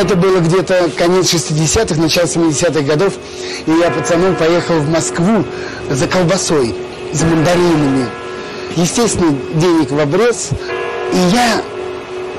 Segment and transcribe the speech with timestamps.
[0.00, 3.12] Это было где-то конец 60-х, начало 70-х годов.
[3.66, 5.44] И я пацаном поехал в Москву
[5.90, 6.74] за колбасой,
[7.12, 8.08] за мандаринами.
[8.76, 10.48] Естественно, денег в обрез.
[11.12, 11.62] И я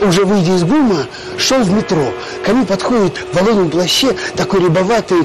[0.01, 1.05] уже выйдя из ГУМа,
[1.37, 2.11] шел в метро.
[2.43, 5.19] Ко мне подходит в воловом плаще такой рябоватый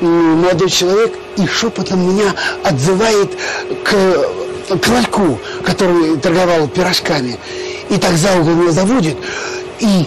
[0.00, 2.32] молодой человек и шепотом меня
[2.62, 3.32] отзывает
[3.82, 7.36] к, к ларьку, который торговал пирожками.
[7.88, 9.16] И так за угол меня заводит
[9.80, 10.06] и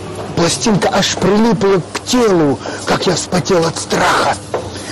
[0.31, 4.35] пластинка аж прилипла к телу, как я вспотел от страха.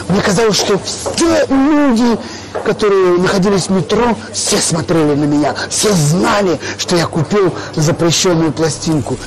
[0.08, 2.18] Мне казалось, что все люди,
[2.66, 9.18] которые находились в метро, все смотрели на меня, все знали, что я купил запрещенную пластинку.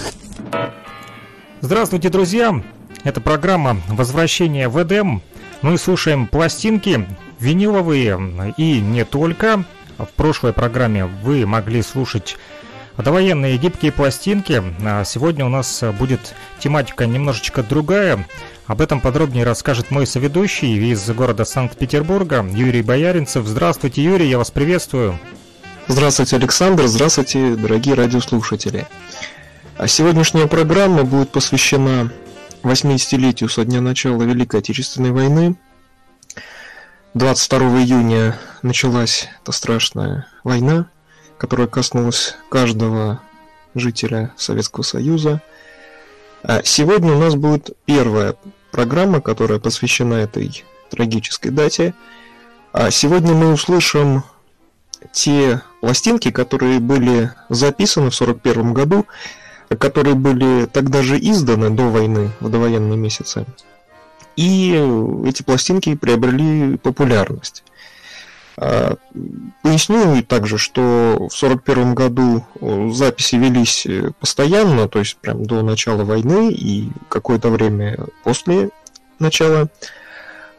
[1.61, 2.61] Здравствуйте, друзья!
[3.05, 5.23] Это программа «Возвращение в Эдем».
[5.61, 7.07] Мы слушаем пластинки
[7.39, 9.65] виниловые и не только.
[9.99, 12.37] В прошлой программе вы могли слушать
[13.05, 14.63] Довоенные гибкие пластинки.
[14.85, 18.29] А сегодня у нас будет тематика немножечко другая.
[18.67, 23.45] Об этом подробнее расскажет мой соведущий из города Санкт-Петербурга Юрий Бояринцев.
[23.47, 25.19] Здравствуйте, Юрий, я вас приветствую.
[25.89, 26.87] Здравствуйте, Александр.
[26.87, 28.87] Здравствуйте, дорогие радиослушатели.
[29.79, 32.13] А сегодняшняя программа будет посвящена
[32.63, 35.57] 80-летию со дня начала Великой Отечественной войны.
[37.15, 40.87] 22 июня началась эта страшная война–
[41.43, 43.21] которая коснулась каждого
[43.75, 45.43] жителя Советского Союза.
[46.45, 48.37] А сегодня у нас будет первая
[48.71, 51.95] программа, которая посвящена этой трагической дате.
[52.73, 54.23] А сегодня мы услышим
[55.11, 59.07] те пластинки, которые были записаны в 1941 году,
[59.81, 63.47] которые были тогда же изданы до войны, в довоенные месяцы.
[64.37, 64.71] И
[65.27, 67.65] эти пластинки приобрели популярность.
[68.57, 68.97] А,
[69.63, 72.45] поясню также, что в 1941 году
[72.93, 78.71] записи велись э, постоянно, то есть прям до начала войны и какое-то время после
[79.19, 79.69] начала.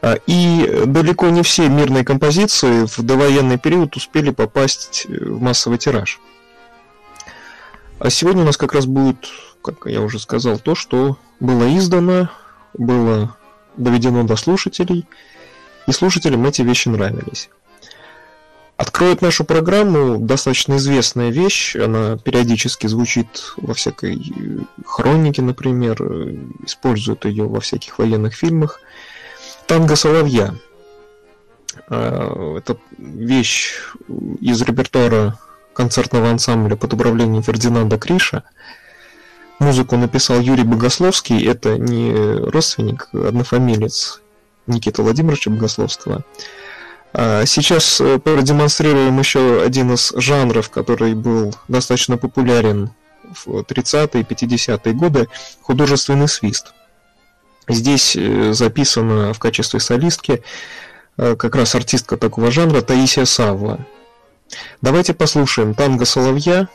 [0.02, 5.78] А, и далеко не все мирные композиции в довоенный период успели попасть э, в массовый
[5.78, 6.20] тираж.
[8.00, 9.28] А сегодня у нас как раз будет,
[9.62, 12.28] как я уже сказал, то, что было издано,
[12.74, 13.36] было
[13.76, 15.06] доведено до слушателей,
[15.86, 17.50] и слушателям эти вещи нравились.
[18.76, 26.36] Откроет нашу программу достаточно известная вещь, она периодически звучит во всякой э, хронике, например, э,
[26.66, 28.80] используют ее во всяких военных фильмах.
[29.68, 30.54] Танго Соловья.
[31.88, 33.74] А, это вещь
[34.40, 35.38] из репертуара
[35.72, 38.42] концертного ансамбля под управлением Фердинанда Криша.
[39.60, 44.20] Музыку написал Юрий Богословский, это не родственник, а однофамилец
[44.66, 46.24] Никиты Владимировича Богословского.
[47.16, 52.90] А, сейчас э, продемонстрируем еще один из жанров, который был достаточно популярен
[53.22, 55.28] в 30-е и 50-е годы–
[55.62, 56.74] художественный свист.
[57.68, 60.42] Здесь э, записана в качестве солистки
[61.16, 63.78] э, как раз артистка такого жанра Таисия Савва.
[64.82, 66.68] Давайте послушаем «Танго Соловья»,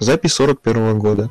[0.00, 1.30] запись 41 года.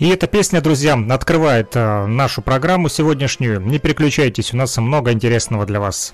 [0.00, 3.60] И эта песня, друзья, открывает нашу программу сегодняшнюю.
[3.62, 6.12] Не переключайтесь, у нас много интересного для вас.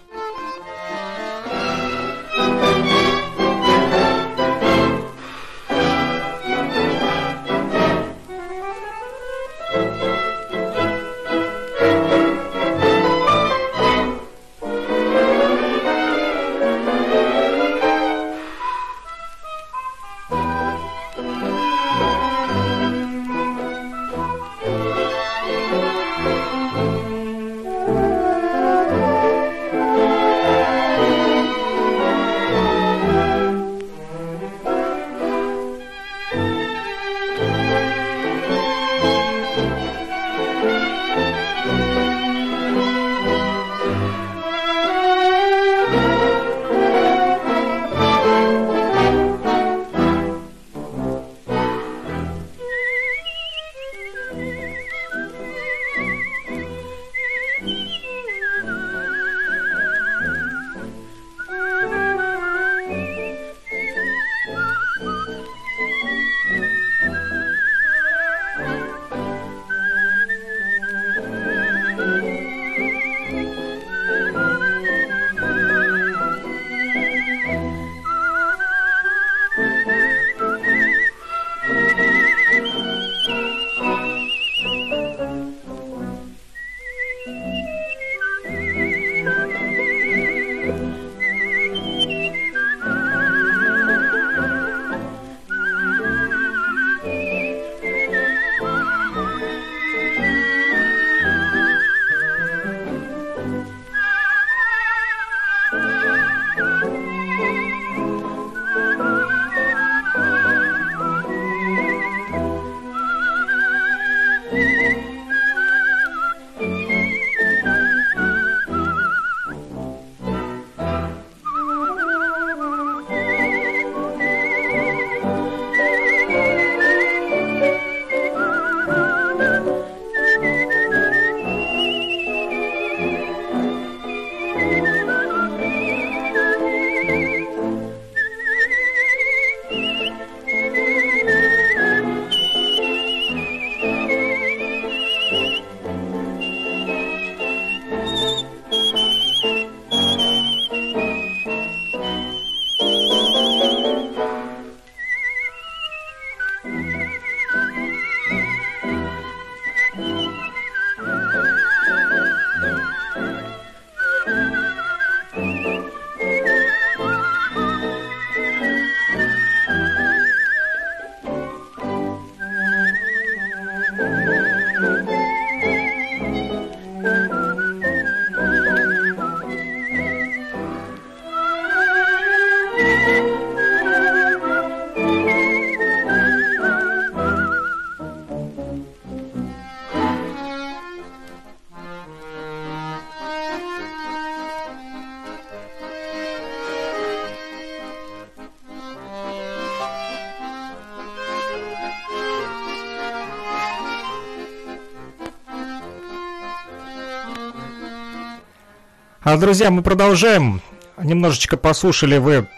[209.25, 210.61] А, друзья, мы продолжаем.
[211.01, 212.49] Немножечко послушали вы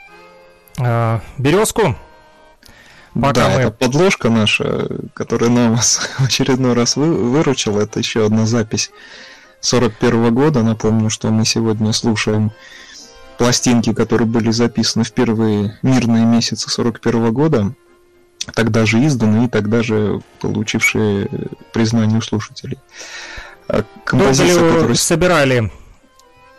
[0.79, 1.95] э, березку.
[3.13, 3.55] Пока да, мы...
[3.61, 7.83] это подложка наша, которая нам в очередной раз вы, выручила.
[7.83, 8.91] Это еще одна запись
[9.61, 10.63] 41 -го года.
[10.63, 12.51] Напомню, что мы сегодня слушаем
[13.37, 17.75] пластинки, которые были записаны в первые мирные месяцы 41 -го года.
[18.55, 21.29] Тогда же изданы и тогда же получившие
[21.75, 22.79] признание у слушателей.
[23.69, 24.97] А композиция, Долго ли которую...
[24.97, 25.71] собирали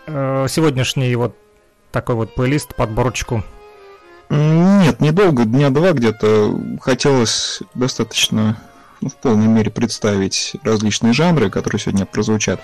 [0.08, 1.36] сегодняшний вот
[1.92, 3.44] такой вот плейлист, подборочку?
[4.30, 6.60] Нет, недолго, дня два где-то.
[6.82, 8.58] Хотелось достаточно
[9.02, 12.60] ну, в полной мере представить различные жанры, которые сегодня прозвучат.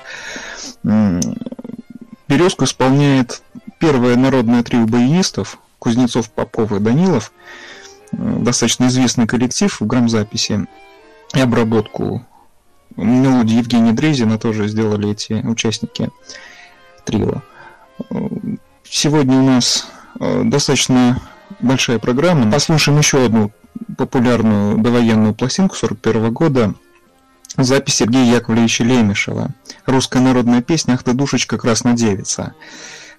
[2.28, 3.42] Березку исполняет
[3.80, 7.32] первое народное трио баянистов Кузнецов, Попов и Данилов.
[8.12, 10.68] Достаточно известный коллектив в грамзаписи
[11.34, 12.26] и обработку
[12.98, 16.10] мелодии Евгения Дрезина тоже сделали эти участники
[17.04, 17.42] трио.
[18.84, 19.88] Сегодня у нас
[20.20, 21.22] э, достаточно
[21.60, 22.52] большая программа.
[22.52, 23.52] Послушаем еще одну
[23.98, 26.74] популярную довоенную пластинку 41 года.
[27.58, 29.52] Запись Сергея Яковлевича Лемешева.
[29.86, 32.54] Русская народная песня «Ах ты, душечка, краснодевица».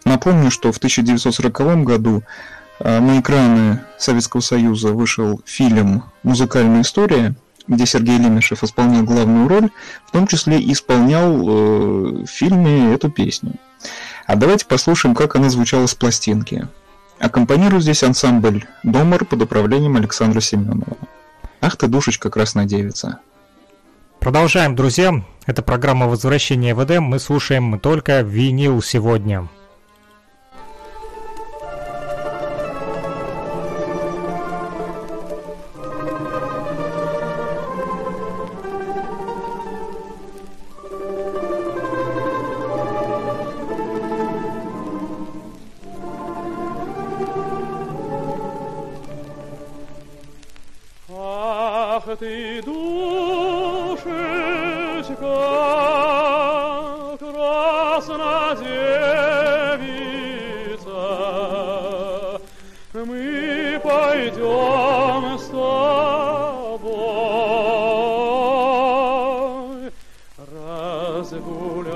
[0.04, 2.22] Напомню, что в 1940 году
[2.80, 7.34] э, на экраны Советского Союза вышел фильм «Музыкальная история»,
[7.68, 9.70] где Сергей Лемешев исполнял главную роль,
[10.06, 13.54] в том числе исполнял э, в фильме эту песню.
[14.26, 16.68] А давайте послушаем, как она звучала с пластинки.
[17.18, 20.96] Аккомпанирует здесь ансамбль «Домар» под управлением Александра Семенова.
[21.60, 23.20] Ах ты, душечка, красная девица.
[24.18, 25.24] Продолжаем, друзья.
[25.46, 27.04] Это программа «Возвращение в Эдем».
[27.04, 29.48] Мы слушаем только винил сегодня.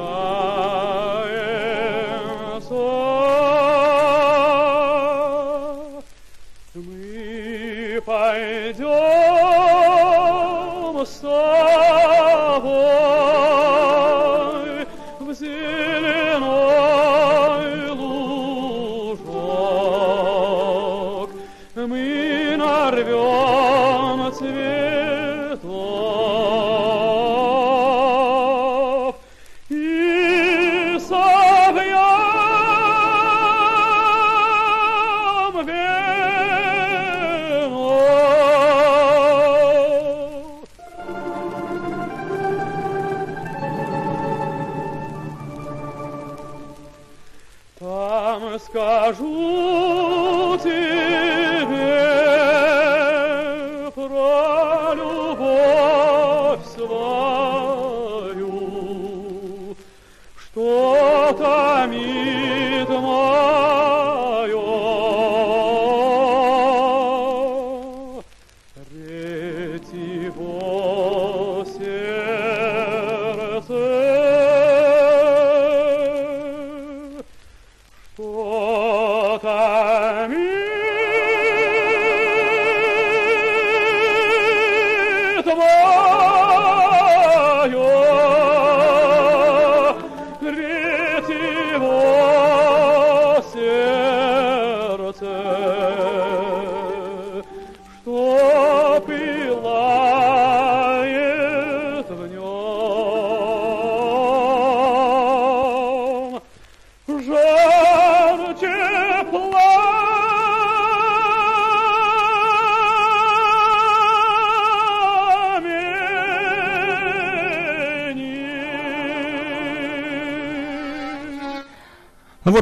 [0.07, 0.76] Любовь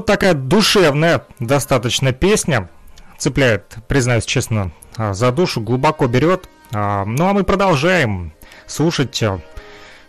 [0.05, 2.69] вот такая душевная достаточно песня.
[3.17, 6.47] Цепляет, признаюсь честно, а, за душу, глубоко берет.
[6.73, 8.35] А, ну а мы продолжаем
[8.67, 9.41] слушать а,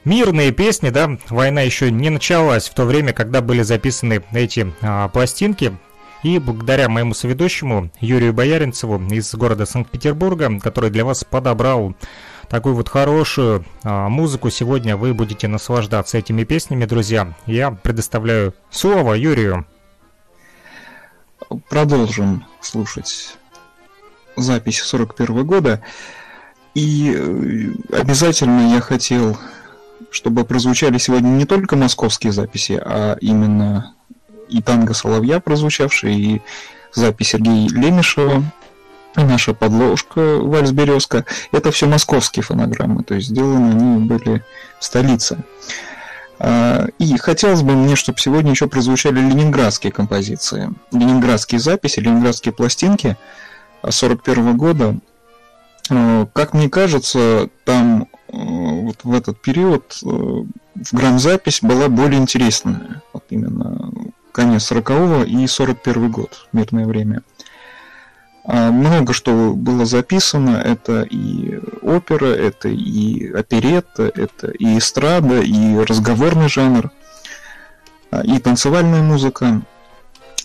[0.03, 4.73] мирные песни, да, война еще не началась в то время, когда были записаны эти
[5.13, 5.77] пластинки.
[6.23, 11.95] И благодаря моему соведущему Юрию Бояринцеву из города Санкт-Петербурга, который для вас подобрал
[12.49, 17.33] такую вот хорошую а, музыку, сегодня вы будете наслаждаться этими песнями, друзья.
[17.45, 19.65] Я предоставляю слово Юрию.
[21.69, 23.37] Продолжим слушать
[24.35, 25.81] запись 41 года.
[26.73, 29.37] И э, обязательно я хотел,
[30.11, 33.93] чтобы прозвучали сегодня не только московские записи, а именно
[34.49, 36.41] и танго Соловья прозвучавший, и
[36.93, 38.43] запись Сергея Лемешева,
[39.17, 41.25] и наша подложка Вальс Березка.
[41.51, 44.43] Это все московские фонограммы, то есть сделаны они были
[44.79, 45.37] в столице.
[46.39, 53.17] А, и хотелось бы мне, чтобы сегодня еще прозвучали ленинградские композиции, ленинградские записи, ленинградские пластинки
[53.87, 54.97] 41 года.
[55.89, 60.47] А, как мне кажется, там а, вот в этот период в
[60.91, 63.01] грамзапись была более интересная.
[63.13, 63.91] Вот именно
[64.31, 67.23] конец 40-го и 41 год, мирное время.
[68.47, 75.77] А, много что было записано, это и опера, это и оперетта, это и эстрада, и
[75.77, 76.91] разговорный жанр,
[78.11, 79.61] а, и танцевальная музыка.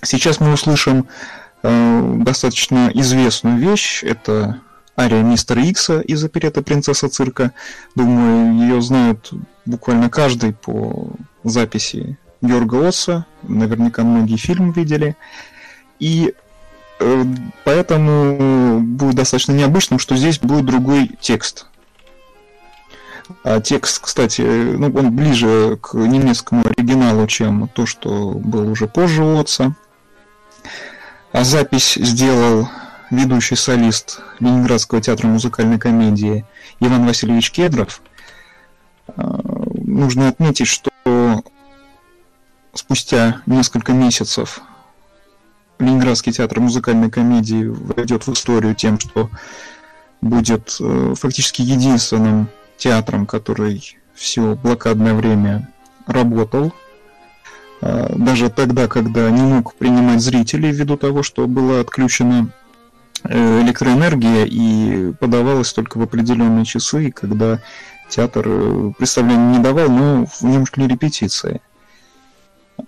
[0.02, 1.08] Сейчас мы услышим
[1.62, 4.60] а, достаточно известную вещь, это
[4.98, 7.52] ария мистера Икса из оперета «Принцесса цирка».
[7.94, 9.30] Думаю, ее знают
[9.66, 11.12] буквально каждый по
[11.44, 15.16] записи Георга Осса, наверняка многие фильмы видели.
[15.98, 16.34] И
[17.64, 21.66] поэтому будет достаточно необычным, что здесь будет другой текст.
[23.44, 29.22] А текст, кстати, ну, он ближе к немецкому оригиналу, чем то, что было уже позже
[29.22, 29.74] у Отца.
[31.32, 32.68] А запись сделал
[33.10, 36.44] ведущий солист Ленинградского театра музыкальной комедии
[36.80, 38.02] Иван Васильевич Кедров.
[39.06, 39.40] А,
[39.84, 40.90] нужно отметить, что
[42.74, 44.60] спустя несколько месяцев
[45.80, 49.30] Ленинградский театр музыкальной комедии войдет в историю тем, что
[50.20, 55.68] будет э, фактически единственным театром, который все блокадное время
[56.06, 56.72] работал.
[57.80, 62.50] Э, даже тогда, когда не мог принимать зрителей ввиду того, что была отключена
[63.24, 67.60] э, электроэнергия и подавалась только в определенные часы, когда
[68.10, 71.62] театр представления не давал, но в нем шли репетиции.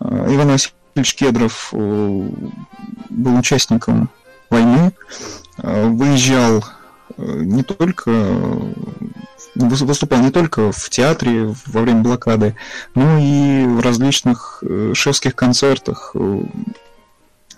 [0.01, 2.29] Э, Иван Васильевич Кедров э,
[3.11, 4.11] был участником
[4.51, 4.93] войны,
[5.59, 6.65] э, выезжал
[7.19, 8.11] не только
[9.55, 12.57] выступал не только в театре во время блокады,
[12.95, 16.17] но и в различных шефских концертах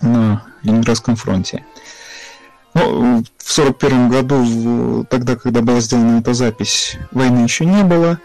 [0.01, 1.63] на Ленинградском фронте.
[2.73, 8.19] Но в 1941 году, тогда, когда была сделана эта запись, войны еще не было,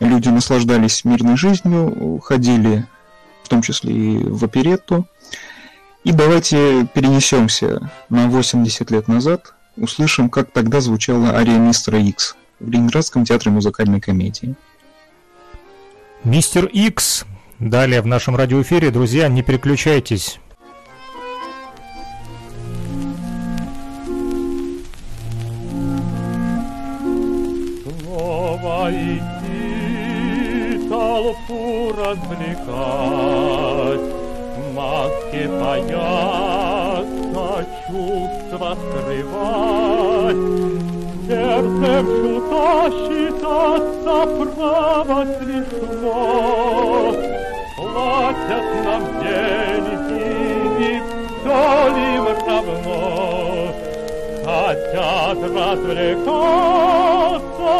[0.00, 2.86] люди наслаждались мирной жизнью, ходили
[3.46, 5.06] в том числе и в оперетту.
[6.02, 12.68] И давайте перенесемся на 80 лет назад, услышим, как тогда звучала ария мистера Икс в
[12.68, 14.56] Ленинградском театре музыкальной комедии.
[16.24, 17.24] Мистер Икс.
[17.60, 20.40] Далее в нашем радиоэфире, друзья, не переключайтесь.
[27.84, 29.35] Снова идти
[31.16, 33.16] толпу развлекать
[34.74, 37.48] маски боятся
[37.86, 40.44] чувства скрывать.
[41.26, 42.68] Сердцем чудо
[42.98, 46.20] считаться право смешно.
[47.76, 50.20] Платят нам деньги,
[50.80, 50.90] и
[51.40, 51.62] все
[52.14, 53.00] им равно.
[54.44, 56.12] Хотят развлекаться,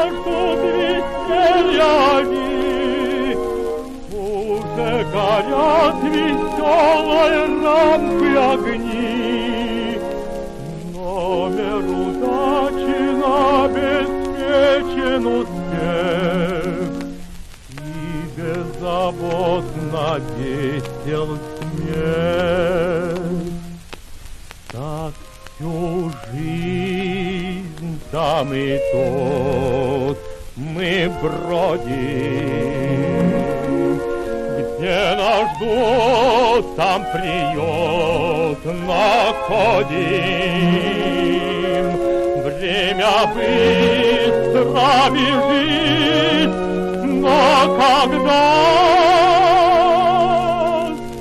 [0.09, 1.97] ждут веселья
[5.13, 9.99] горят веселой рампы огни.
[10.95, 13.01] Номер удачи
[13.67, 16.89] обеспечен успех,
[17.71, 17.81] И
[18.37, 20.07] беззаботно
[20.39, 23.19] весел смех.
[24.73, 25.15] Так
[25.57, 30.19] всю жизнь там и тут
[30.57, 31.95] мы бродим,
[34.87, 39.97] где нас ждут, там приют находим.
[42.45, 46.53] Время быстро бежит,
[47.05, 48.45] но когда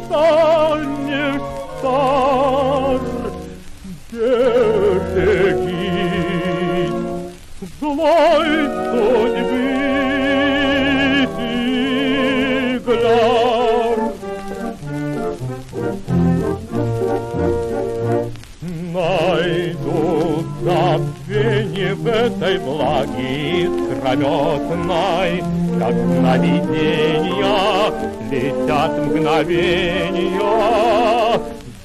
[0.05, 1.47] станешь
[1.79, 2.99] стар,
[5.25, 5.73] берегись
[7.79, 8.49] злой
[8.91, 9.44] судьбы.
[20.65, 25.43] забвение в этой влаге искрометной,
[25.80, 27.93] Как на мгновения
[28.32, 30.41] летят мгновенья.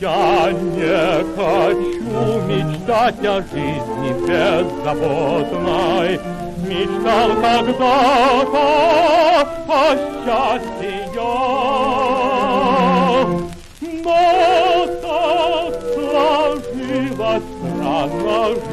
[0.00, 6.10] Я не хочу мечтать о жизни беззаботной,
[6.66, 8.64] Мечтал когда-то
[9.68, 9.80] о
[10.24, 11.00] счастье
[14.04, 18.69] Но так сложилось странно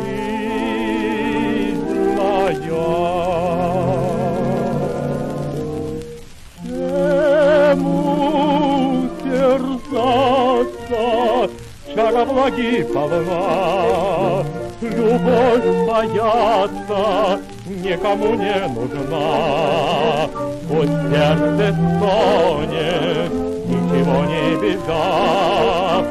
[12.17, 14.43] чара благи полна,
[14.81, 20.27] Любовь бояться никому не нужна.
[20.67, 23.31] Пусть сердце стонет,
[23.67, 26.03] ничего не беда,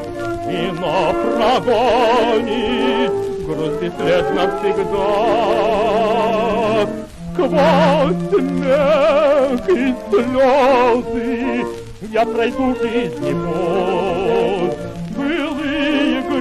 [0.46, 0.96] Вино
[1.36, 3.12] прогонит
[3.46, 5.08] грусть след навсегда.
[7.32, 9.70] Сквозь смех и
[10.10, 11.28] слезы
[12.12, 13.95] я пройду жизни путь,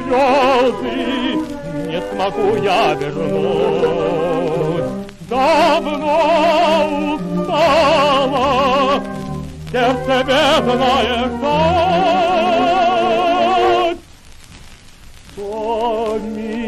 [0.06, 0.96] Грезы
[1.88, 4.86] не смогу я вернуть.
[5.28, 6.18] Давно
[7.16, 9.02] устала,
[9.72, 11.96] сердце бедное ждать.
[15.34, 16.66] Что миновало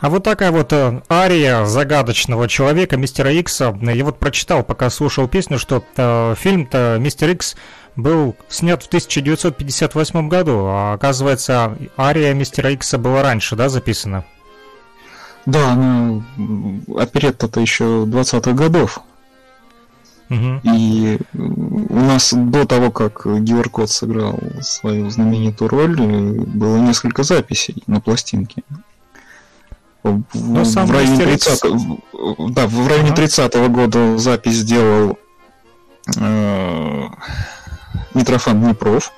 [0.00, 3.78] А вот такая вот э, ария загадочного человека, мистера Икса.
[3.82, 7.54] Я вот прочитал, пока слушал песню, что э, фильм-то «Мистер Икс»
[7.96, 14.24] был снят в 1958 году, а оказывается, ария мистера Икса была раньше, да, записана?
[15.44, 16.22] Да, она
[16.96, 19.00] оперетта-то еще 20-х годов.
[20.30, 20.60] Угу.
[20.62, 28.00] И у нас до того, как Георг сыграл свою знаменитую роль, было несколько записей на
[28.00, 28.62] пластинке.
[30.02, 31.64] В, Но сам в районе мистер Икс- 30
[32.12, 33.16] в- да, в районе Ага.
[33.16, 35.18] 30 года запись сделал
[36.16, 37.06] э,
[38.14, 39.12] Митрофан Днепров,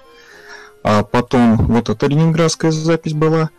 [0.83, 3.51] а потом вот эта ленинградская запись была,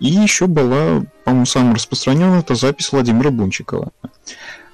[0.00, 3.90] и еще была, по-моему, самая распространенная, это запись Владимира Бунчикова.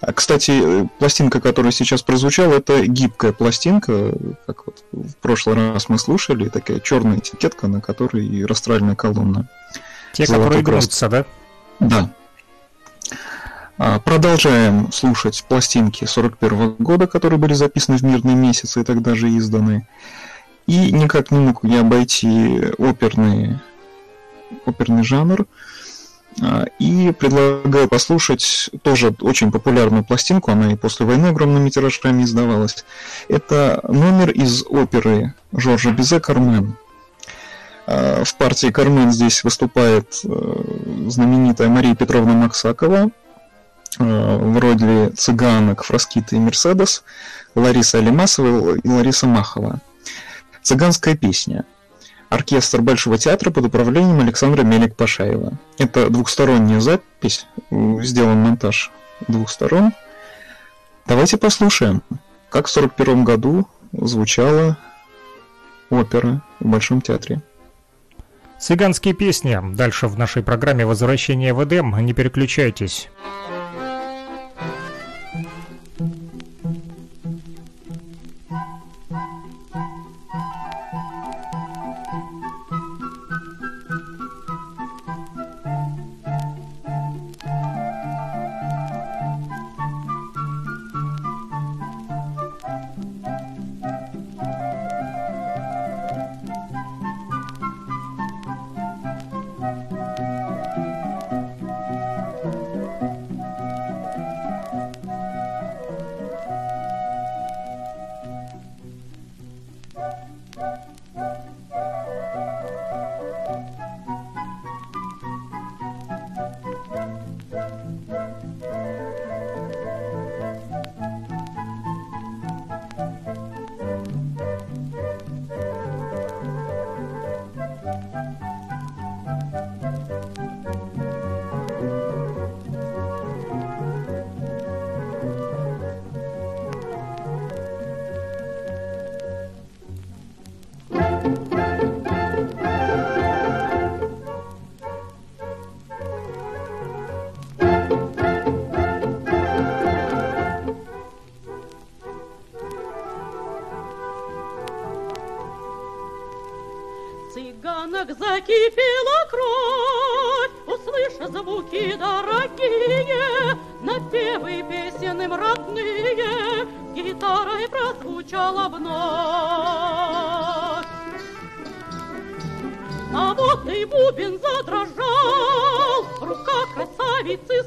[0.00, 0.50] А, Кстати,
[0.82, 4.12] э, пластинка, которая сейчас прозвучала, это гибкая пластинка,
[4.46, 9.46] как вот в прошлый раз мы слушали, такая черная этикетка, на которой растральная колонна.
[10.12, 10.80] Те, Золотой которые красный.
[10.88, 11.24] гнутся, да?
[11.88, 12.10] Да.
[13.78, 19.28] А, Продолжаем слушать пластинки 41 года, которые были записаны в мирные месяцы и тогда же
[19.36, 19.88] изданы.
[20.66, 23.58] И никак не мог я обойти оперный,
[24.64, 25.46] оперный жанр.
[26.40, 32.84] А, И предлагаю послушать тоже очень популярную пластинку, она и после войны огромными тиражами издавалась.
[33.28, 36.76] Это номер из оперы Жоржа Бизе «Кармен».
[37.92, 43.10] А, В партии Кармен здесь выступает э, знаменитая Мария Петровна Максакова,
[43.98, 47.04] э, в роли цыганок Фраскита и Мерседес,
[47.54, 49.80] Лариса Алимасова и Лариса Махова.
[50.62, 51.66] Цыганская песня.
[52.30, 55.58] Оркестр Большого театра под управлением Александра Мелик-Пашаева.
[55.76, 58.90] Это двухсторонняя запись, э, сделан монтаж
[59.28, 59.92] двух сторон.
[61.06, 62.02] Давайте послушаем,
[62.48, 64.78] как в 1941 году звучала
[65.90, 67.42] опера в Большом театре.
[68.62, 69.58] Цыганские песни.
[69.74, 71.98] Дальше в нашей программе «Возвращение в Эдем».
[71.98, 73.08] Не переключайтесь.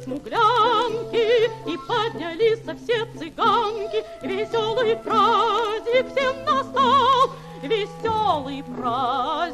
[0.04, 7.32] Смуглянки, И поднялись все цыганки, веселый праздник всем настал,
[7.62, 9.45] веселый праздник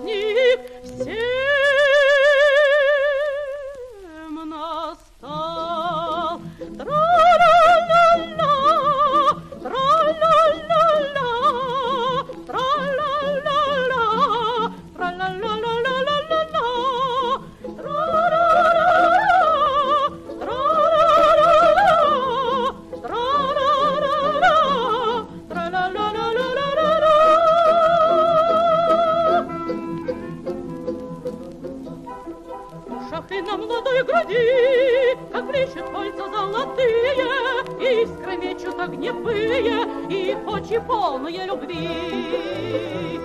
[39.22, 43.20] огневые, и очи полные любви.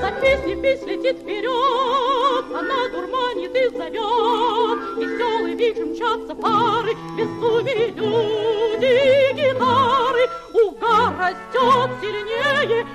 [0.00, 9.32] За песней пись летит вперед, она дурманит и зовет, веселый вихрь мчатся пары, безумие люди
[9.34, 12.86] гитары, угар растет сильнее,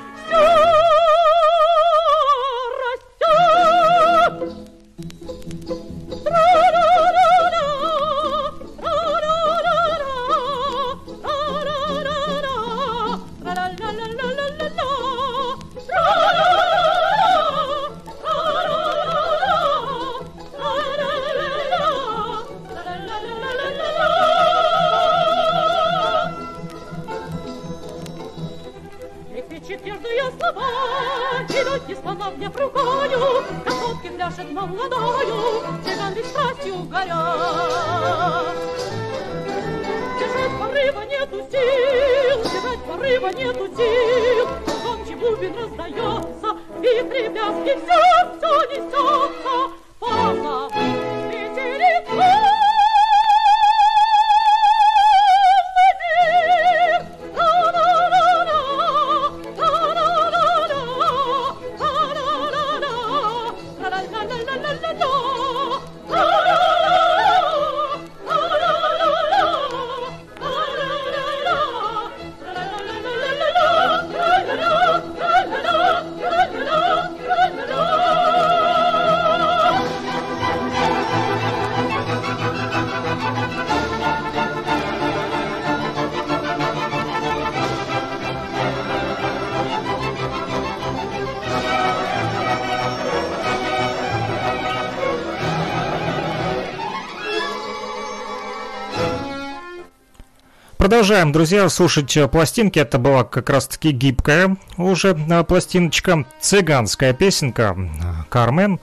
[100.88, 102.80] Продолжаем, друзья, слушать э, пластинки.
[102.80, 108.80] Это была как раз-таки гибкая уже э, пластиночка, цыганская песенка э, «Кармен».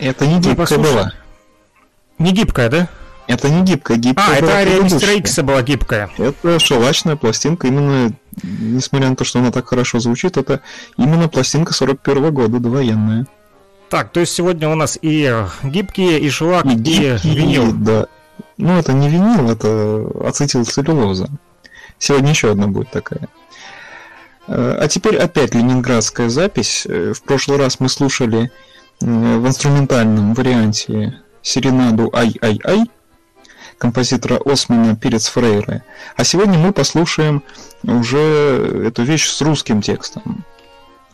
[0.00, 0.92] Это не гибкая послушаем.
[0.92, 1.12] была.
[2.18, 2.88] Не гибкая, да?
[3.28, 5.12] Это не гибкая, гибкая А, это ария мистера.
[5.12, 6.10] Икса была гибкая.
[6.18, 8.12] Это шелачная пластинка, именно,
[8.42, 10.62] несмотря на то, что она так хорошо звучит, это
[10.96, 13.28] именно пластинка 41 года, довоенная.
[13.88, 17.72] Так, то есть сегодня у нас и гибкие, и шелак, и, гибкий, винил.
[17.72, 18.08] Да.
[18.60, 21.28] Ну, это не винил, это ацетилцеллюлоза.
[21.98, 23.28] Сегодня еще одна будет такая.
[24.46, 26.84] Э, А теперь опять ленинградская запись.
[26.86, 28.50] Э, В прошлый раз мы слушали
[29.00, 32.90] э, в инструментальном варианте серенаду «Ай-ай-ай»
[33.78, 35.82] композитора Османа Перец Фрейре.
[36.16, 37.42] А сегодня мы послушаем
[37.82, 38.18] уже
[38.88, 40.44] эту вещь с русским текстом.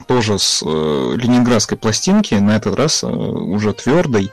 [0.09, 4.33] Тоже с ленинградской пластинки, на этот раз уже твердой,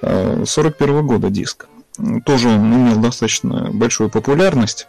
[0.00, 1.66] 41 года диск.
[2.24, 4.88] Тоже он имел достаточно большую популярность.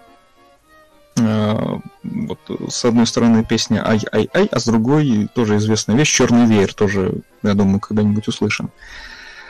[1.17, 2.39] Э, Вот,
[2.69, 7.53] с одной стороны песня «Ай-ай-ай», а с другой тоже известная вещь «Черный веер», тоже, я
[7.53, 8.71] думаю, когда-нибудь услышим.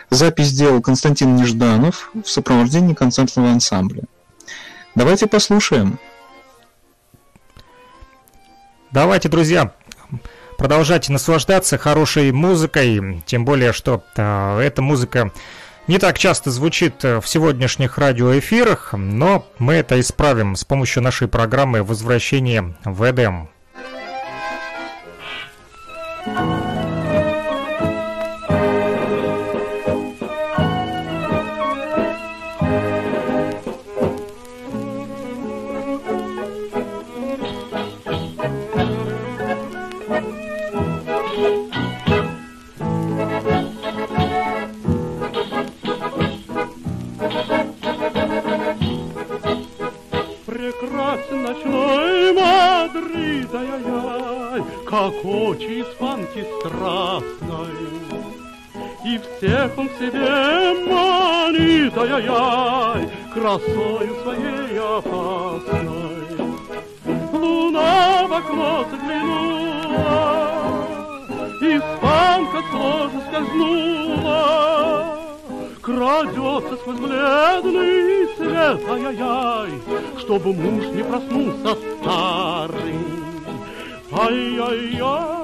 [0.10, 4.04] Запись сделал Константин Нежданов в сопровождении концертного ансамбля.
[4.94, 6.00] Давайте послушаем.
[8.92, 9.74] Давайте, друзья,
[10.58, 15.32] продолжайте наслаждаться хорошей музыкой, тем более, что э, эта музыка
[15.88, 21.28] не так часто звучит э, в сегодняшних радиоэфирах, но мы это исправим с помощью нашей
[21.28, 23.50] программы «Возвращение в Эдем».
[26.26, 26.55] ай-яй-яй,
[55.46, 57.76] как очи испанки страстной.
[59.06, 65.86] И всех он к себе манит, ай-яй-яй, красою своей опасной.
[67.32, 70.08] Луна в окно заглянула,
[71.62, 74.34] Испанка сложно скользнула,
[75.82, 79.72] Крадется сквозь бледный свет, ай-яй-яй,
[80.18, 83.26] Чтобы муж не проснулся старый.
[84.12, 85.35] Ай-яй-яй,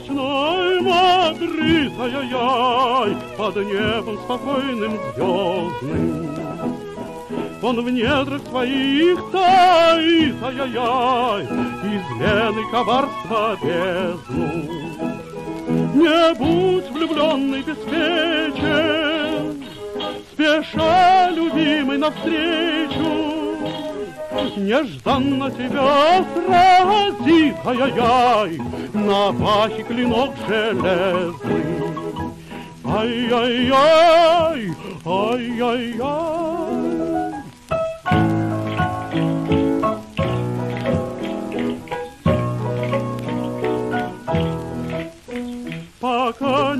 [0.00, 6.30] ночной Мадрид, ай-яй-яй, Под небом спокойным звездным.
[7.62, 11.44] Он в недрах своих таит, ай-яй-яй,
[11.84, 15.09] Измены коварства бездну.
[16.00, 19.62] Не будь влюбленный беспечен,
[20.32, 23.58] Спеша, любимый, навстречу,
[24.56, 28.58] Нежданно тебя сразит, ай-яй-яй,
[28.94, 31.34] На пахе клинок железный.
[32.82, 36.79] Ай-яй-яй, ай-яй-яй.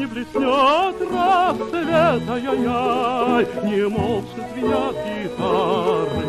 [0.00, 6.26] Не блеснет рассвет, ай-яй-яй, Не молча звенят гитары.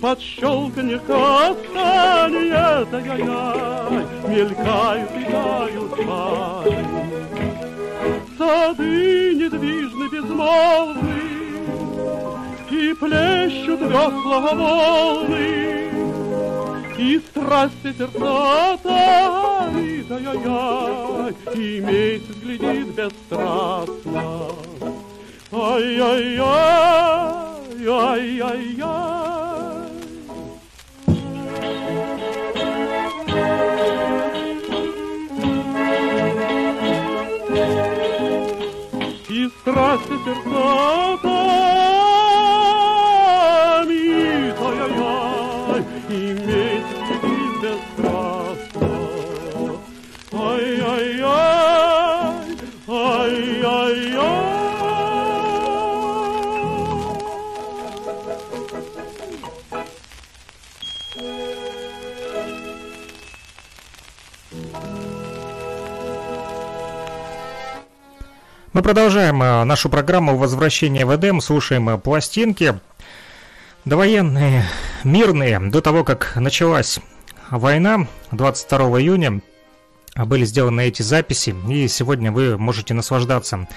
[0.00, 6.86] Под щелканье касания, ай-яй-яй, Мелькают и тают пары.
[8.38, 11.20] Сады недвижны, безмолвны,
[12.70, 15.83] И плещут весла волны,
[16.98, 18.78] и страсти сердца
[20.14, 24.48] ай-яй-яй, И месяц глядит бесстрастно.
[25.52, 26.44] Ай-яй-яй,
[27.88, 29.24] ай-яй-яй.
[39.28, 41.93] И страсти сердца
[68.74, 71.40] Мы продолжаем э, нашу программу «Возвращение в Эдем».
[71.40, 72.80] Слушаем э, пластинки
[73.84, 74.64] довоенные,
[75.04, 75.60] мирные.
[75.60, 76.98] До того, как началась
[77.50, 79.42] война, 22 июня
[80.16, 81.54] были сделаны эти записи.
[81.70, 83.68] И сегодня вы можете наслаждаться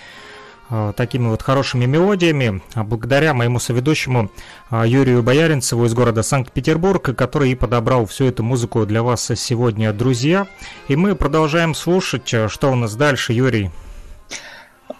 [0.71, 4.31] э, такими вот хорошими мелодиями а благодаря моему соведущему
[4.71, 10.47] Юрию Бояринцеву из города Санкт-Петербург, который и подобрал всю эту музыку для вас сегодня, друзья.
[10.87, 12.33] И мы продолжаем слушать.
[12.47, 13.69] Что у нас дальше, Юрий?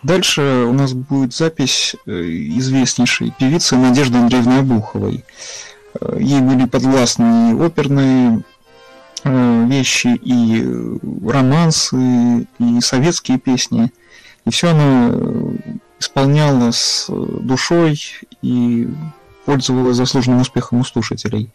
[0.04, 5.26] Дальше у нас будет запись э, известнейшей певицы Надежды Андреевны Обуховой.
[6.00, 8.44] Э, Ей были подвластны и оперные
[9.24, 10.64] э, вещи, и
[11.28, 13.92] романсы, и советские песни.
[14.46, 15.14] И все она
[16.00, 18.00] исполняла с душой
[18.42, 18.88] и
[19.46, 21.50] пользовалась заслуженным успехом у слушателей.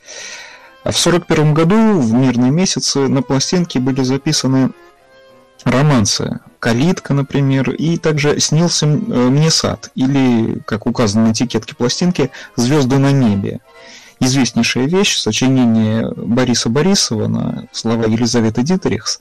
[0.84, 4.72] А в 1941 году, в мирные месяцы, на пластинке были записаны
[5.64, 12.30] романсы «Калитка», например, и также «Снился э, мне сад», или, как указано на этикетке пластинки,
[12.56, 13.60] «Звезды на небе».
[14.20, 19.20] Известнейшая вещь, сочинение Бориса Борисова на слова Елизаветы Дитерихс.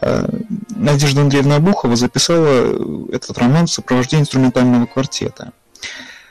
[0.00, 0.28] Э,
[0.68, 5.52] Надежда Андреевна Обухова записала этот роман в сопровождении инструментального квартета.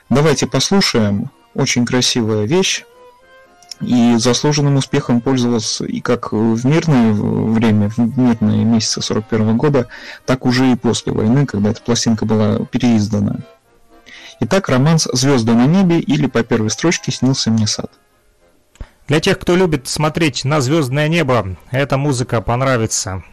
[0.08, 1.30] Давайте послушаем.
[1.54, 2.84] Очень красивая вещь
[3.80, 9.88] и заслуженным успехом пользовался и как в мирное время, в мирные месяцы 41 года,
[10.26, 13.40] так уже и после войны, когда эта пластинка была переиздана.
[14.40, 17.90] Итак, романс «Звезды на небе» или по первой строчке «Снился мне сад».
[19.06, 23.24] Для тех, кто любит смотреть на звездное небо, эта музыка понравится.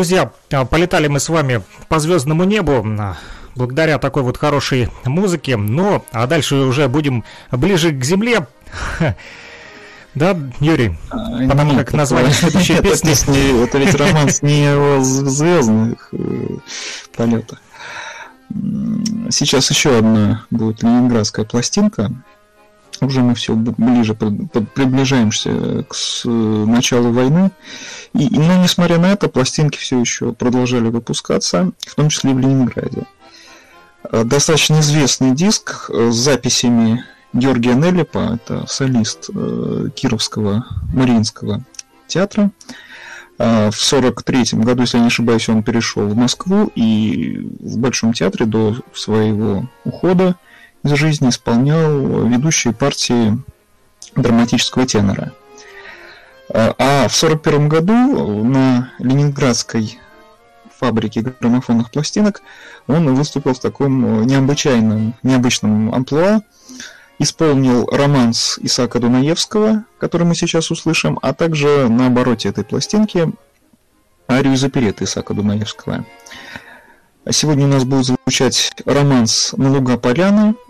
[0.00, 3.18] Друзья, а, полетали мы с вами по звездному небу а,
[3.54, 5.58] благодаря такой вот хорошей музыке.
[5.58, 7.22] Но, а дальше уже будем
[7.52, 8.46] ближе к земле.
[10.12, 10.96] Да, Юрий?
[11.10, 13.10] А, Потому нет, как название следующей нет, песни...
[13.12, 16.56] Это, песни, это ведь романс не о звездных э,
[17.16, 17.62] полетах.
[19.28, 22.10] Сейчас еще одна будет ленинградская пластинка.
[23.00, 25.94] Уже мы все ближе приближаемся к
[26.24, 27.52] началу войны.
[28.12, 32.38] И, но несмотря на это, пластинки все еще продолжали выпускаться, в том числе и в
[32.38, 33.04] Ленинграде.
[34.10, 41.62] Э, достаточно известный диск с записями Георгия Неллипа, это солист э, Кировского Мариинского
[42.08, 42.50] театра.
[43.38, 48.12] Э, в 1943 году, если я не ошибаюсь, он перешел в Москву и в Большом
[48.12, 50.36] театре до своего ухода
[50.82, 53.38] из жизни исполнял ведущие партии
[54.16, 55.32] драматического тенора.
[56.52, 60.00] А в 1941 году на ленинградской
[60.76, 62.42] фабрике граммофонных пластинок
[62.88, 66.40] он выступил в таком необычайном, необычном амплуа,
[67.20, 73.32] исполнил романс Исаака Дунаевского, который мы сейчас услышим, а также на обороте этой пластинки
[74.28, 76.04] арию запереты Исаака Дунаевского.
[77.30, 80.69] Сегодня у нас будет звучать романс «На луга поляны», а,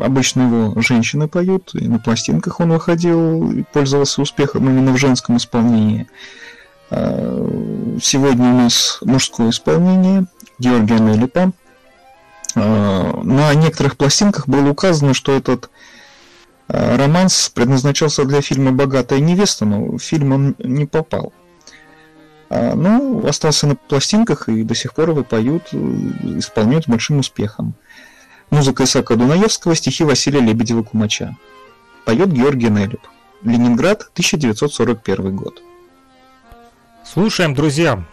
[0.00, 5.36] обычно его женщины поют, и на пластинках он выходил и пользовался успехом именно в женском
[5.36, 6.06] исполнении.
[6.90, 10.26] А, сегодня у нас мужское исполнение
[10.58, 11.52] Георгия Нелипа.
[12.54, 15.70] А, на некоторых пластинках было указано, что этот
[16.68, 21.34] романс предназначался для фильма «Богатая невеста», но в фильм он не попал.
[22.48, 27.74] Но остался на пластинках и до сих пор его поют, исполняют с большим успехом.
[28.54, 31.34] Музыка Исака Дунаевского, стихи Василия Лебедева-Кумача.
[32.04, 33.00] Поет Георгий Нелюб.
[33.42, 35.60] Ленинград, 1941 год.
[37.04, 38.04] Слушаем, друзья.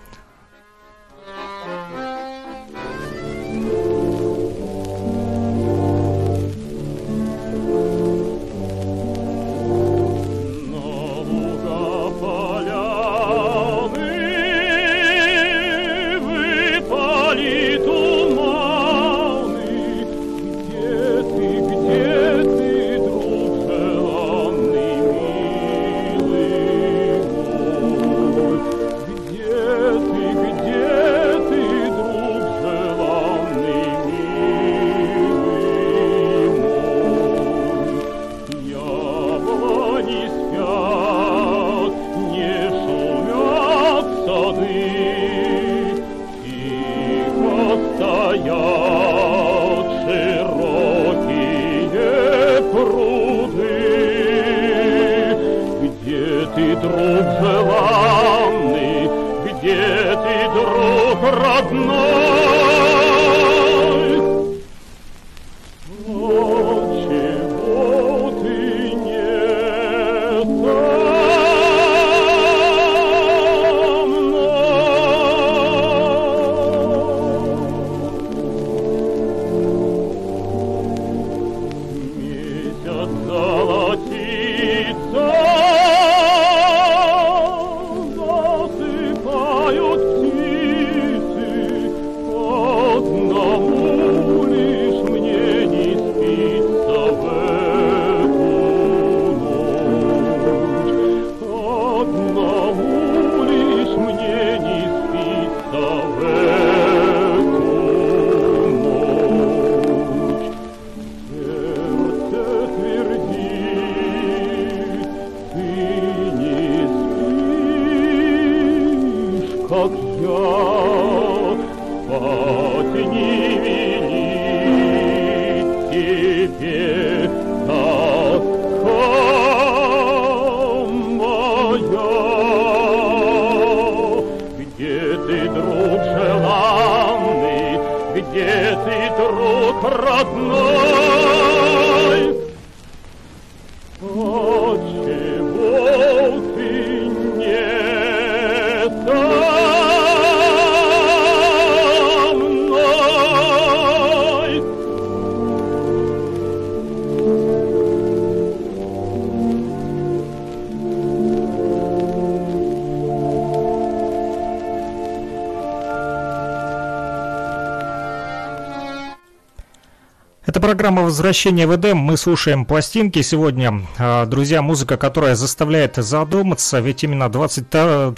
[171.32, 171.98] Программа «Возвращение в Эдем».
[171.98, 173.88] Мы слушаем пластинки сегодня.
[173.98, 178.14] А, друзья, музыка, которая заставляет задуматься, ведь именно 22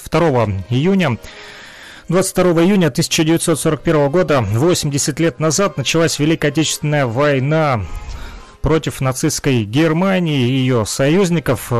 [0.69, 1.17] июня
[2.09, 7.85] 22 июня 1941 года, 80 лет назад, началась Великая Отечественная война
[8.61, 11.71] против нацистской Германии и ее союзников.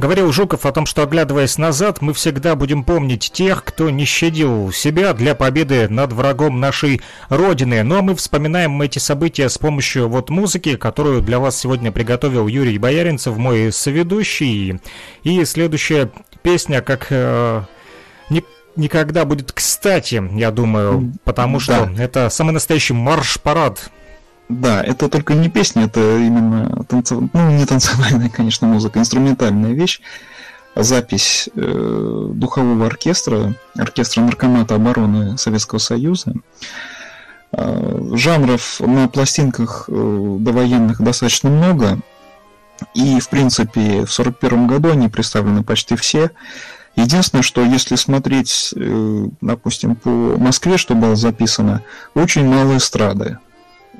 [0.00, 4.72] Говорил Жуков о том, что, оглядываясь назад, мы всегда будем помнить тех, кто не щадил
[4.72, 7.82] себя для победы над врагом нашей Родины.
[7.82, 12.46] Ну а мы вспоминаем эти события с помощью вот музыки, которую для вас сегодня приготовил
[12.46, 14.80] Юрий Бояринцев, мой соведущий.
[15.22, 16.10] И следующая
[16.42, 17.08] песня, как...
[17.10, 17.64] Э,
[18.30, 18.42] не
[18.76, 22.02] никогда будет кстати, я думаю, потому что да.
[22.02, 23.90] это самый настоящий марш-парад
[24.50, 27.20] да, это только не песня, это именно танцев...
[27.32, 30.00] ну, не танцевальная, конечно, музыка, инструментальная вещь.
[30.74, 36.34] Запись э, духового оркестра, оркестра Наркомата обороны Советского Союза.
[37.52, 41.98] Э, жанров на пластинках э, довоенных достаточно много.
[42.94, 46.30] И, в принципе, в 1941 году они представлены почти все.
[46.96, 51.82] Единственное, что если смотреть, э, допустим, по Москве, что было записано,
[52.14, 53.38] очень мало эстрады.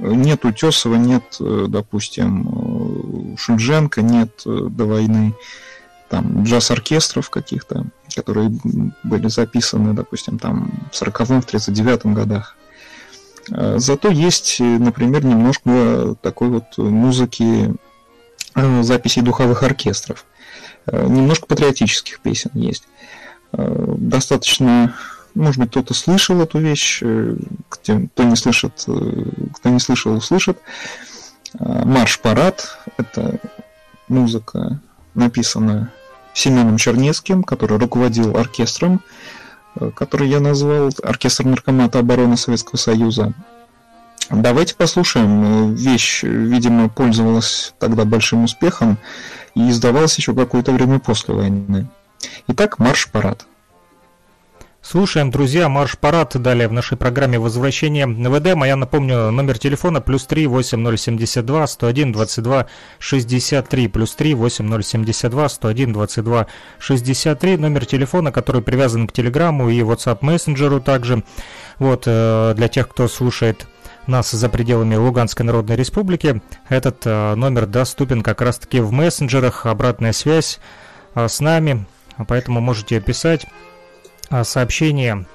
[0.01, 5.35] Нет Утесова, нет, э, допустим, э, Шульженко, нет э, до войны
[6.09, 7.87] там джаз-оркестров каких-то,
[8.17, 8.51] которые
[9.05, 12.57] были записаны, допустим, там в 40-м, в 39-м годах.
[13.49, 17.73] Зато есть, например, немножко такой вот музыки,
[18.81, 20.27] записей духовых оркестров.
[20.91, 22.83] Немножко патриотических песен есть.
[23.53, 24.97] Достаточно
[25.35, 27.37] может быть, кто-то слышал эту вещь, э,
[27.69, 29.25] кто не слышит, э,
[29.55, 30.59] кто не слышал, услышит.
[31.59, 33.39] Э, Марш-парад– это
[34.09, 34.81] музыка,
[35.15, 35.93] написанная
[36.35, 39.03] Семеном Чернецким, который руководил оркестром,
[39.95, 43.33] который я назвал оркестр наркомата обороны Советского Союза.
[44.31, 45.75] Давайте послушаем.
[45.75, 48.99] Вещь, видимо, пользовалась тогда большим успехом
[49.55, 51.89] и издавалась еще какое-то время после войны.
[52.47, 53.47] Итак, марш-парад.
[54.91, 58.65] Слушаем, друзья, марш-парад далее в нашей программе «Возвращение в Эдем».
[58.65, 62.67] А я напомню, номер телефона плюс 3 8072 101 22
[62.99, 66.47] 63 плюс 3 8072 101 22
[66.81, 71.23] 63 номер телефона, который привязан к Телеграмму и WhatsApp мессенджеру также.
[71.79, 73.69] Вот, э, для тех, кто слушает
[74.09, 80.13] нас за пределами Луганской Народной Республики, этот э, номер доступен как раз-таки в мессенджерах, обратная
[80.13, 80.59] связь
[81.15, 81.87] э, с нами,
[82.27, 83.47] поэтому можете писать
[84.45, 85.27] сообщение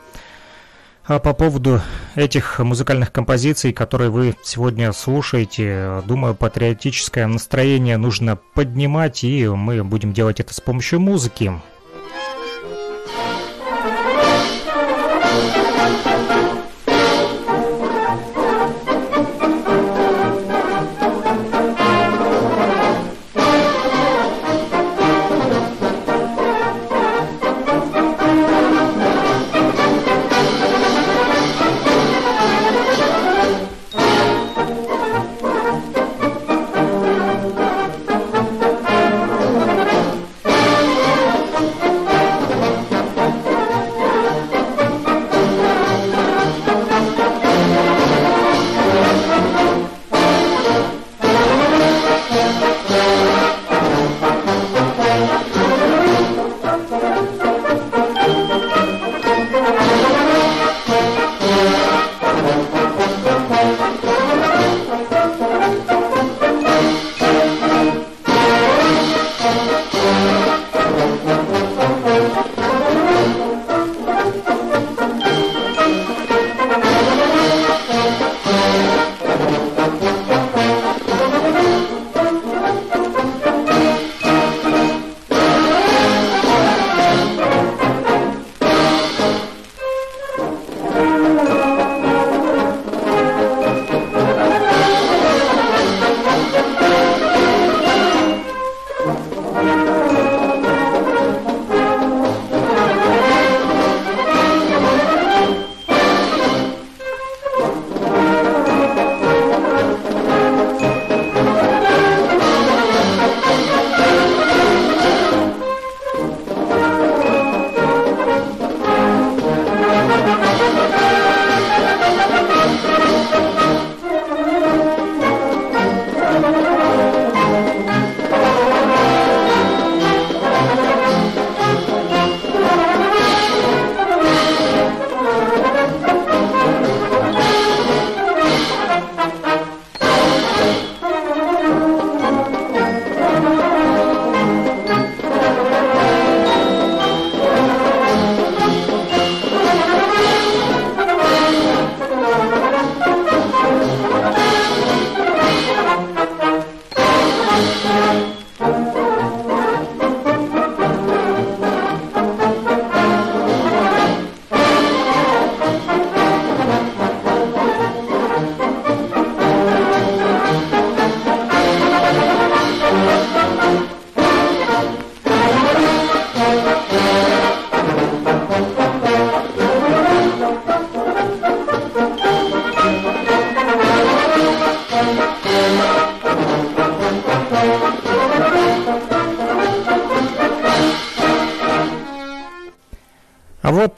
[1.07, 1.81] а, по поводу
[2.15, 6.01] этих музыкальных композиций, которые вы сегодня слушаете.
[6.07, 11.53] Думаю, патриотическое настроение нужно поднимать, и мы будем делать это с помощью музыки.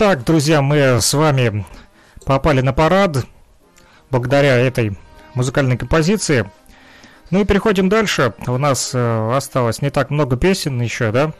[0.08, 1.66] Вот так, друзья, мы с вами
[2.24, 3.26] попали на парад
[4.10, 4.98] благодаря этой
[5.34, 6.50] музыкальной композиции.
[7.30, 8.34] Ну и переходим дальше.
[8.48, 11.34] У нас э, осталось не так много песен еще, да?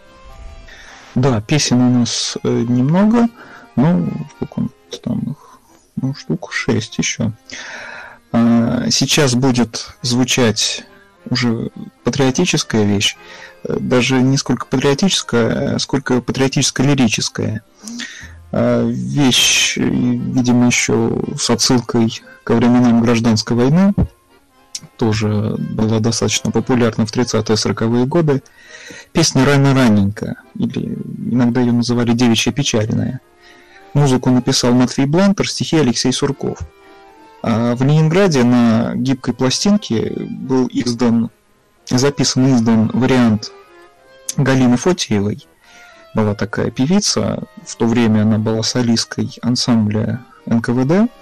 [1.16, 3.28] Да, песен у нас э, немного,
[3.78, 5.60] ну, сколько нас там их?
[5.96, 7.32] Ну, штук шесть еще.
[8.34, 10.84] А, сейчас будет звучать
[11.30, 11.70] уже
[12.04, 13.16] патриотическая вещь,
[13.64, 17.62] э, даже не сколько патриотическая, а сколько патриотическо-лирическая.
[18.52, 23.94] А, вещь, видимо, еще с отсылкой ко временам гражданской войны,
[24.98, 28.44] тоже была достаточно популярна в 30-40-е годы.
[29.12, 30.98] Песня «Рано-раненько», или
[31.32, 33.22] иногда ее называли «Девичья печальная».
[33.94, 36.60] Музыку написал Матвей Блантер, стихи Алексей Сурков.
[37.42, 41.30] А в Ленинграде на гибкой пластинке был издан,
[41.90, 43.52] записан издан вариант
[44.36, 45.48] Галины Фотиевой.
[46.14, 51.12] Была такая певица, в то время она была солисткой ансамбля НКВД–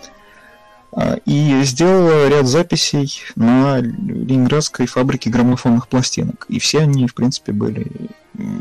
[0.96, 6.46] а, и сделала ряд записей на ленинградской фабрике граммофонных пластинок.
[6.48, 7.92] И все они, в принципе, были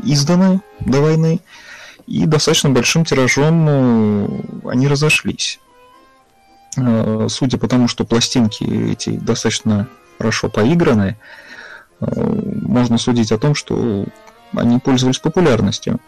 [0.03, 1.39] изданы до войны,
[2.07, 4.27] и достаточно большим тиражом э,
[4.65, 5.61] они разошлись.
[6.77, 11.17] А, судя по тому, что пластинки эти достаточно хорошо поиграны,
[12.01, 14.05] э, можно судить о том, что
[14.53, 16.01] они пользовались популярностью.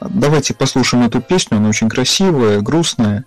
[0.00, 3.24] Давайте послушаем эту песню, она очень красивая, грустная.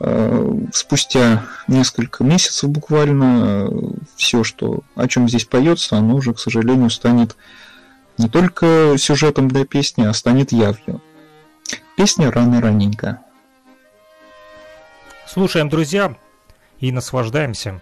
[0.00, 3.68] Э, спустя несколько месяцев буквально э,
[4.16, 7.36] все, что, о чем здесь поется, оно уже, к сожалению, станет
[8.18, 11.00] не только сюжетом для песни, а станет явью.
[11.96, 13.20] Песня рано-раненько.
[15.26, 16.16] Слушаем, друзья,
[16.80, 17.80] и наслаждаемся.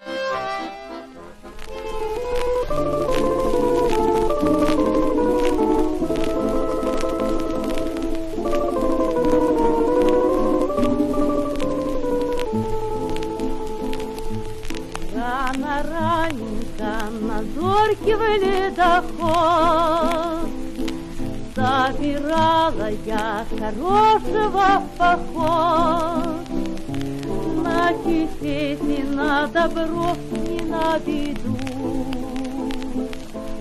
[18.38, 19.82] Ледоход.
[21.55, 26.49] Забирала я хорошего в поход.
[27.62, 31.57] На чистете, на добро и на беду.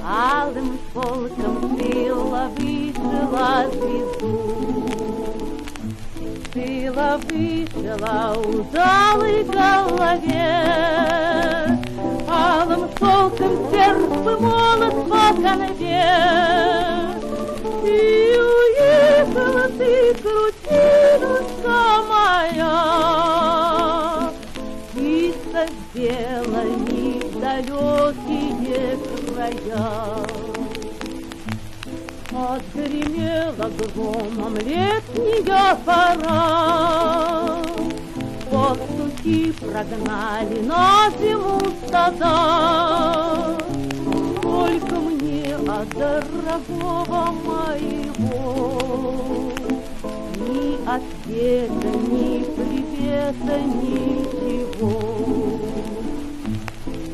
[0.03, 4.87] Алым полком сила вышила звезду.
[6.53, 10.71] Сила вышила удалой голове
[12.27, 13.80] алым молот
[15.51, 16.05] по конве.
[17.83, 21.79] И уехала ты, крутилушка
[22.09, 22.75] моя,
[24.93, 25.61] Чисто
[25.93, 28.89] сделали далекие
[29.35, 29.87] края.
[32.33, 37.57] Отгремела громом летняя пора,
[38.49, 43.57] Пастухи прогнали на зиму стада.
[44.41, 45.10] Только мне
[45.71, 48.73] от дорогого моего
[50.35, 54.95] Ни ответа, ни привета, ничего.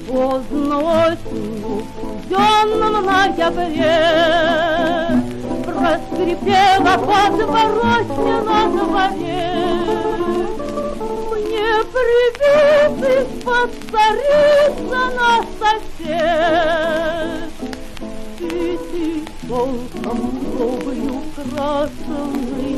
[0.08, 3.98] Поздно осенью, в темном ноябре
[5.64, 9.58] Проскрипела подворотня на дворе
[11.94, 17.47] привет повторится на сосед.
[19.48, 20.20] Цвети толком
[20.60, 22.78] новую красный.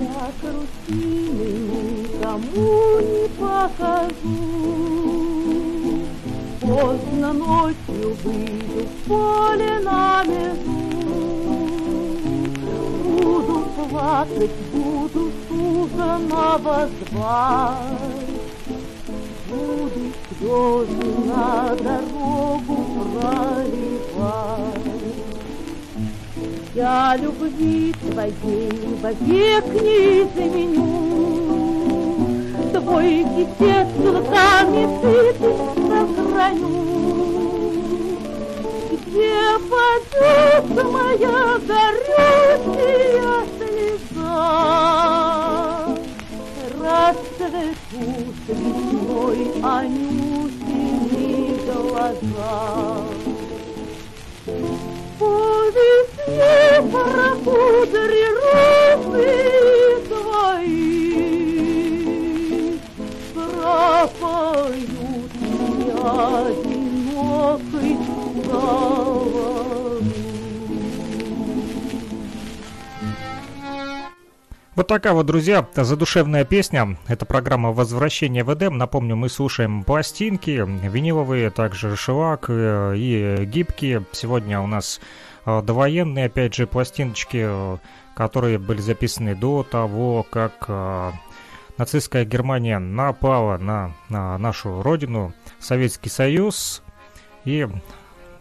[0.00, 1.48] Я грустины
[2.02, 4.38] никому не покажу.
[6.60, 10.80] Поздно ночью выйду в поле на межу.
[13.04, 13.56] Буду
[13.88, 15.29] плакать, буду
[16.00, 17.98] суженого звать.
[19.48, 20.02] Буду
[20.38, 22.76] слезы на дорогу
[23.20, 24.40] проливать.
[26.74, 28.70] Я любви твоей
[29.02, 30.90] вовек не изменю.
[32.72, 36.80] Твой кисет цветами сыпет сохраню.
[38.90, 39.38] Где
[39.68, 42.58] падет моя горячая
[47.92, 50.50] Весной Анютины
[51.66, 53.02] глаза.
[55.18, 55.32] По
[55.74, 57.89] весне пропудри
[74.80, 76.96] Вот такая вот, друзья, задушевная песня.
[77.06, 78.78] Это программа «Возвращение в Эдем».
[78.78, 84.06] Напомню, мы слушаем пластинки, виниловые, также шелак э, и гибкие.
[84.12, 84.98] Сегодня у нас
[85.44, 87.76] э, довоенные, опять же, пластиночки, э,
[88.14, 90.70] которые были записаны до того, как
[91.76, 96.82] нацистская Германия напала на, на нашу родину, Советский Союз.
[97.44, 97.68] И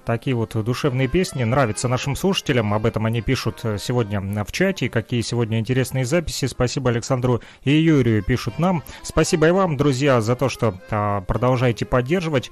[0.10, 2.74] такие вот душевные песни нравятся нашим слушателям.
[2.74, 4.90] Об этом они пишут э, сегодня в чате.
[4.90, 6.46] Какие сегодня интересные записи.
[6.48, 8.82] Спасибо Александру и Юрию пишут нам.
[9.04, 12.50] Спасибо и вам, друзья, за то, что а, продолжаете поддерживать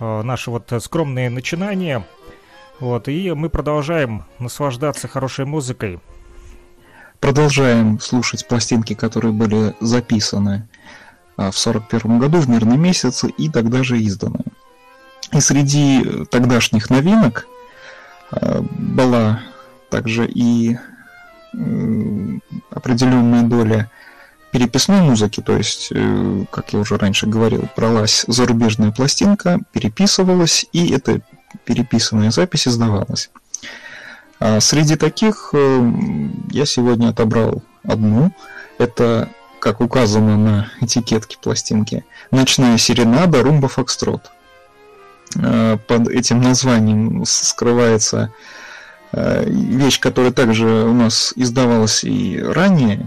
[0.00, 2.04] а, наши вот скромные начинания.
[2.80, 6.00] Вот, и мы продолжаем наслаждаться хорошей музыкой.
[7.20, 10.68] Продолжаем слушать пластинки, которые были записаны
[11.36, 14.40] в 1941 году в мирные месяцы и тогда же изданы.
[15.32, 17.46] И среди тогдашних новинок
[18.32, 19.40] э, была
[19.90, 20.76] также и
[22.70, 23.90] определенная доля
[24.50, 30.90] переписной музыки, то есть, э, как я уже раньше говорил, бралась зарубежная пластинка, переписывалась, и
[30.92, 31.20] эта
[31.64, 33.30] переписанная запись издавалась.
[34.40, 35.92] А среди таких э,
[36.50, 38.32] я сегодня отобрал одну.
[38.78, 39.28] Это,
[39.60, 44.30] как указано на этикетке пластинки, «Ночная серенада Румба Фокстрот».
[45.36, 48.32] Э, под этим названием скрывается
[49.12, 53.06] э, вещь, которая также у нас издавалась и ранее.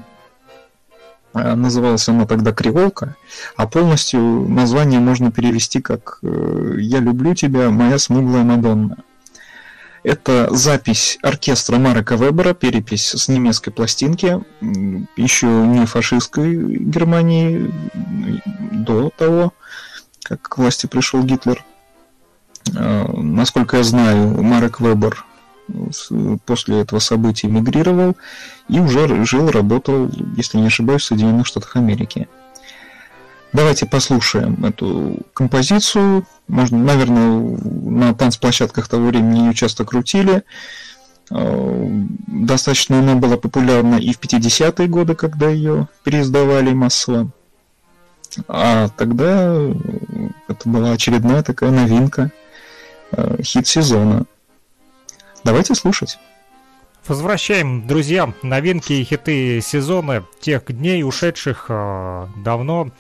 [1.34, 3.16] Э, называлась она тогда «Криволка»,
[3.56, 8.98] а полностью название можно перевести как «Я люблю тебя, моя смуглая Мадонна».
[10.04, 14.44] Это запись оркестра Марека Вебера, перепись с немецкой пластинки,
[15.16, 17.72] еще не фашистской Германии,
[18.72, 19.54] до того,
[20.22, 21.64] как к власти пришел Гитлер–
[22.72, 25.26] насколько я знаю, Марек Вебер
[26.46, 28.18] после этого события эмигрировал
[28.70, 32.28] и уже жил, работал, если не ошибаюсь, в Соединенных Штатах Америки.
[33.54, 36.26] Давайте послушаем эту композицию.
[36.48, 40.44] Можно, наверное, на танцплощадках того времени ее часто крутили.
[41.30, 41.88] Э,
[42.28, 47.30] достаточно она была популярна и в 50-е годы, когда ее переиздавали массово.
[48.48, 49.56] А тогда
[50.48, 52.43] это была очередная такая новинка– Э,
[53.42, 54.26] хит сезона.
[55.44, 56.18] Давайте слушать.
[57.06, 62.92] Возвращаем, друзья, новинки и хиты сезона тех дней, ушедших э, давно.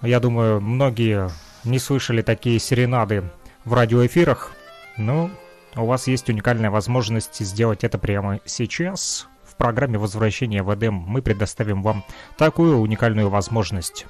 [0.00, 1.30] Я думаю, многие
[1.64, 3.24] не слышали такие серенады
[3.66, 4.52] в радиоэфирах.
[4.96, 5.30] Ну,
[5.74, 9.28] у вас есть уникальная возможность сделать это прямо сейчас.
[9.44, 12.04] В программе «Возвращение в Эдем» мы предоставим вам
[12.38, 14.06] такую уникальную возможность.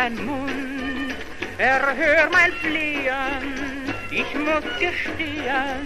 [0.00, 1.14] Dein Mund,
[1.58, 5.84] erhör mein Fliehen, ich muss gestehen,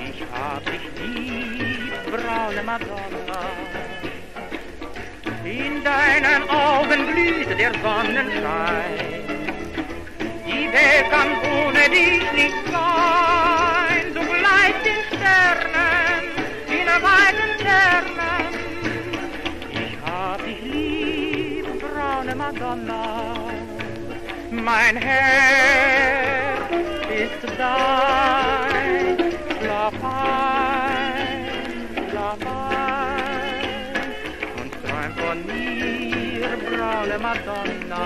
[0.00, 3.42] ich hab dich lieb, braune Madonna.
[5.44, 9.24] In deinen Augen blüht der Sonnenschein,
[10.46, 13.53] die Welt kann ohne dich nicht sein,
[22.44, 23.02] Madonna.
[24.50, 26.70] Mein Herz
[27.08, 29.16] ist dein,
[29.58, 31.46] schlaf ein,
[32.10, 34.10] schlaf ein
[34.60, 38.04] und träum von mir, braune Madonna.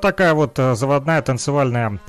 [0.00, 2.00] Вот такая вот э, заводная танцевальная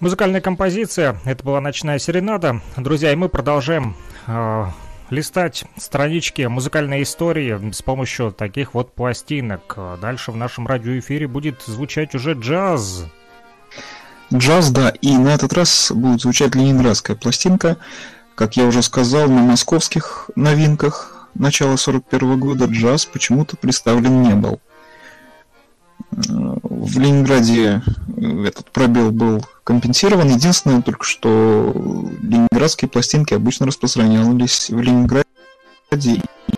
[0.00, 1.16] музыкальная композиция.
[1.24, 2.60] Это была «Ночная серенада».
[2.76, 3.94] Друзья, и мы продолжаем
[4.26, 4.64] э,
[5.10, 9.78] листать странички музыкальной истории с помощью таких вот пластинок.
[10.02, 13.04] Дальше в нашем радиоэфире будет звучать уже джаз.
[14.34, 17.76] Джаз, да, и на этот раз будет звучать ленинградская пластинка.
[18.34, 24.60] Как я уже сказал, на московских новинках начала 41 года джаз почему-то представлен не был.
[26.80, 27.82] В Ленинграде
[28.16, 30.30] этот пробел был компенсирован.
[30.30, 31.74] Единственное только, что
[32.22, 35.26] ленинградские пластинки обычно распространялись в Ленинграде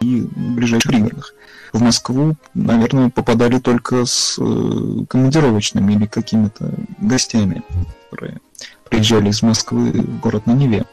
[0.01, 1.35] и ближайших пригородах.
[1.73, 7.65] В Москву, наверное, попадали только с э, командировочными или какими-то гостями,
[8.09, 8.39] которые
[8.89, 10.85] приезжали из Москвы в город на Неве.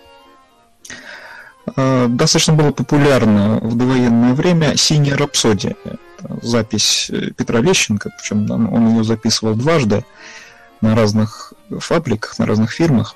[1.76, 5.76] А, достаточно было популярно в довоенное время «Синяя рапсодия».
[6.42, 10.06] Запись э, Петра Лещенко, причем он ее записывал дважды
[10.82, 13.16] на разных фабриках, на разных фирмах.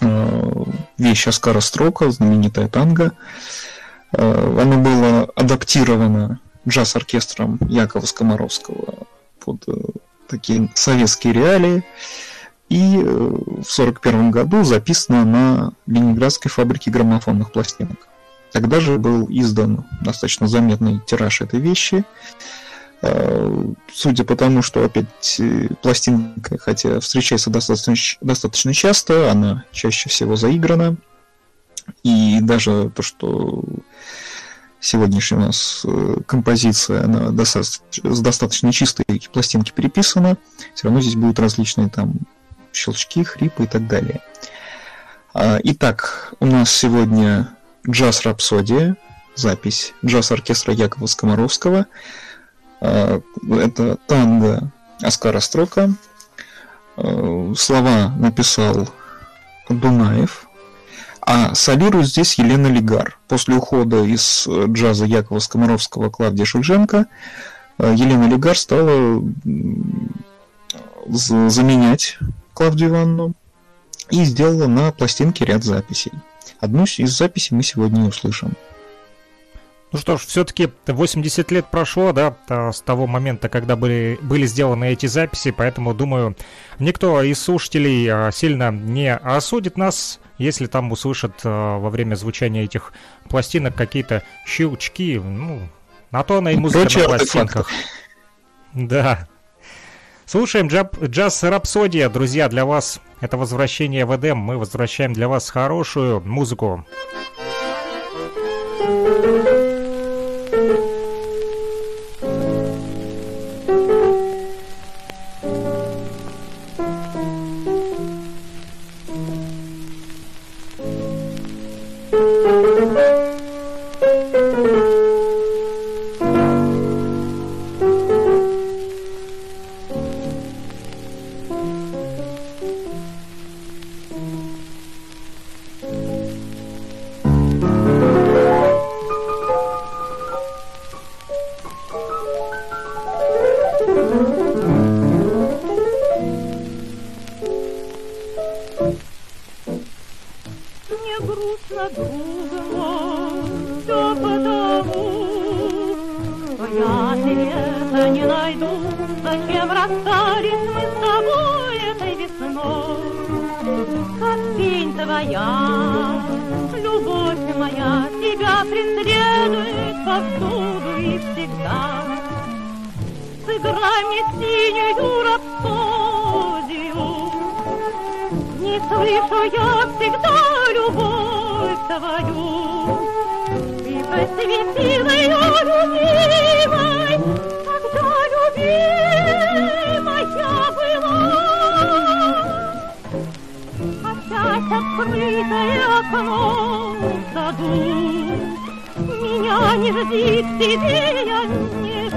[0.00, 0.64] А,
[0.96, 3.12] вещь Оскара Строка, знаменитая танго.
[4.12, 9.06] А, оно было адаптировано джаз-оркестром Якова Скоморовского
[9.44, 9.72] под э,
[10.28, 11.84] такие советские реалии
[12.68, 18.08] и э, в 1941 году записано на Ленинградской фабрике граммофонных пластинок.
[18.60, 22.04] Тогда же был издан достаточно заметный тираж этой вещи.
[23.02, 30.08] Э, судя по тому, что опять э, пластинка, хотя встречается достаточно, достаточно часто, она чаще
[30.08, 30.96] всего заиграна.
[32.02, 33.62] И даже то, что
[34.80, 35.86] сегодняшняя у нас
[36.26, 40.36] композиция, она достаточно, с достаточно чистой пластинки переписана,
[40.74, 42.14] все равно здесь будут различные там
[42.72, 44.20] щелчки, хрипы и так далее.
[45.32, 47.54] А, итак, у нас сегодня
[47.88, 48.96] джаз-рапсодия,
[49.34, 51.86] запись джаз-оркестра Якова Скоморовского.
[52.80, 53.20] А,
[53.50, 54.70] это танго
[55.00, 55.90] Оскара Строка.
[56.96, 58.88] А, слова написал
[59.68, 60.46] Дунаев.
[61.20, 63.18] А солирует здесь Елена Лигар.
[63.28, 67.06] После ухода из джаза Якова Скоморовского Клавдия Шульженко
[67.78, 69.22] Елена Лигар стала
[71.06, 72.18] заменять
[72.54, 73.34] Клавдию Ивановну
[74.10, 76.12] и сделала на пластинке ряд записей.
[76.60, 78.54] Одну из записей мы сегодня услышим.
[79.90, 84.92] Ну что ж, все-таки 80 лет прошло, да, с того момента, когда были, были сделаны
[84.92, 86.36] эти записи, поэтому, думаю,
[86.78, 92.64] никто из слушателей а, сильно не осудит нас, если там услышат а, во время звучания
[92.64, 92.92] этих
[93.30, 95.62] пластинок какие-то щелчки, ну,
[96.10, 97.70] на то она и музыка Прочие на пластинках.
[98.74, 99.26] Да.
[100.28, 104.36] Слушаем джаз Рапсодия, друзья, для вас это возвращение в Эдем.
[104.36, 106.84] Мы возвращаем для вас хорошую музыку.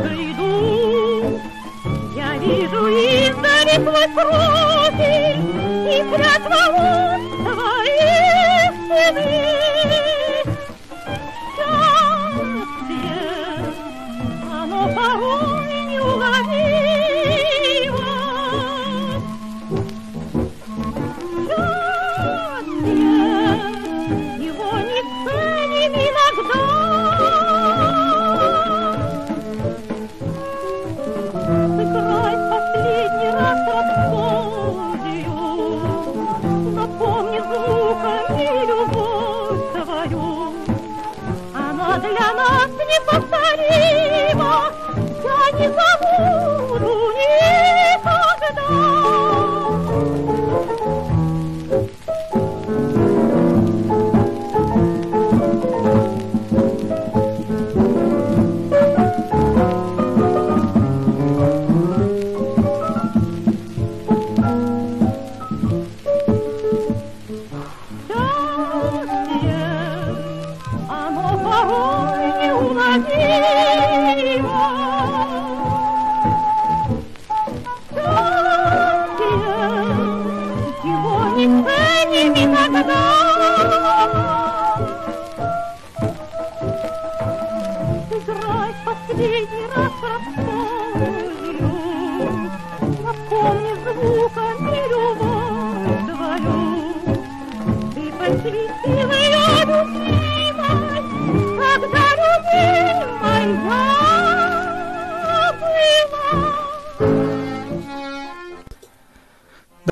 [0.07, 1.39] иду,
[2.15, 5.41] я вижу издали твой профиль
[5.89, 7.30] и прятва лун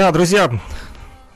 [0.09, 0.49] Да, друзья,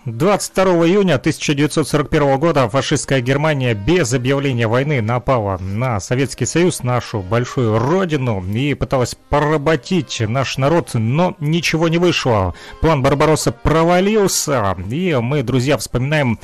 [0.06, 7.78] 22 июня 1941 года фашистская Германия без объявления войны напала на Советский Союз, нашу большую
[7.78, 12.56] родину, и пыталась поработить наш народ, но ничего не вышло.
[12.82, 16.40] План Барбаросса провалился, и мы, друзья, вспоминаем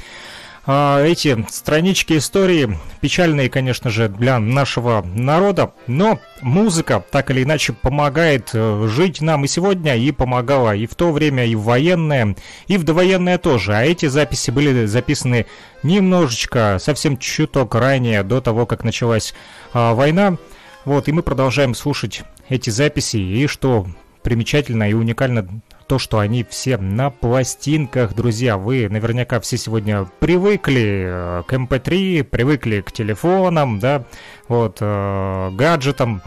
[0.69, 8.51] эти странички истории, печальные, конечно же, для нашего народа, но музыка так или иначе помогает
[8.53, 12.35] э, жить нам и сегодня, и помогала и в то время, и в военное,
[12.67, 13.73] и в довоенное тоже.
[13.73, 15.47] А эти записи были записаны
[15.81, 19.33] немножечко, совсем чуток ранее, до того, как началась
[19.73, 20.37] а, война.
[20.85, 23.87] Вот, и мы продолжаем слушать эти записи, и что
[24.21, 28.57] примечательно и уникально то, что они все на пластинках, друзья.
[28.57, 34.05] Вы наверняка все сегодня привыкли э, к MP3, привыкли к телефонам, да,
[34.47, 36.21] вот, э, гаджетам.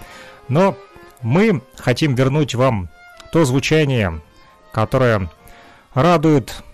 [0.48, 0.76] Но
[1.22, 2.88] мы хотим вернуть вам
[3.30, 4.20] то звучание,
[4.72, 5.30] которое
[5.94, 6.64] радует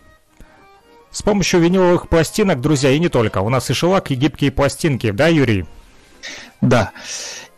[1.10, 3.42] с помощью виниловых пластинок, друзья, и не только.
[3.42, 5.66] У нас и шелак, и гибкие пластинки, да, Юрий?
[6.62, 6.92] Да.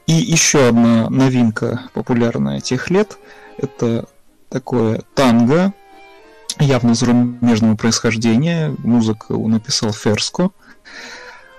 [0.09, 3.16] И еще одна новинка популярная тех лет–
[3.59, 4.09] это
[4.51, 5.72] такое танго,
[6.59, 8.74] явно зарубежного происхождения.
[8.78, 10.51] Музыку написал Ферско.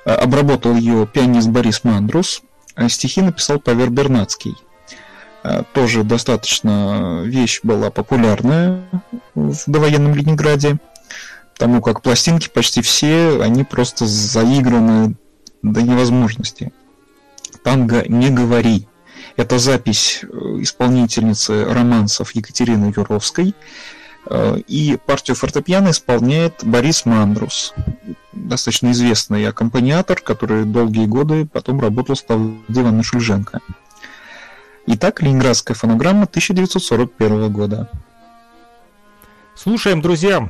[0.06, 2.44] А, Обработал ее пианист Борис Мандрус.
[2.76, 4.56] а Стихи написал Павер Бернацкий.
[5.44, 8.84] А, Тоже достаточно вещь была популярная
[9.34, 10.80] в довоенном Ленинграде,
[11.54, 15.16] потому как пластинки почти все, они просто заиграны
[15.64, 16.72] до невозможности.
[17.64, 18.88] Танго «Не говори».
[19.38, 20.28] Это запись э,
[20.60, 23.56] исполнительницы романсов Екатерины Юровской.
[24.30, 27.74] Э, И партию фортепиано исполняет Борис Мандрус,
[28.34, 33.60] достаточно известный аккомпаниатор, который долгие годы потом работал с Клавдией Шульженко.
[34.88, 37.90] Итак, Ленинградская фонограмма 1941 года.
[39.56, 40.50] Слушаем, друзья.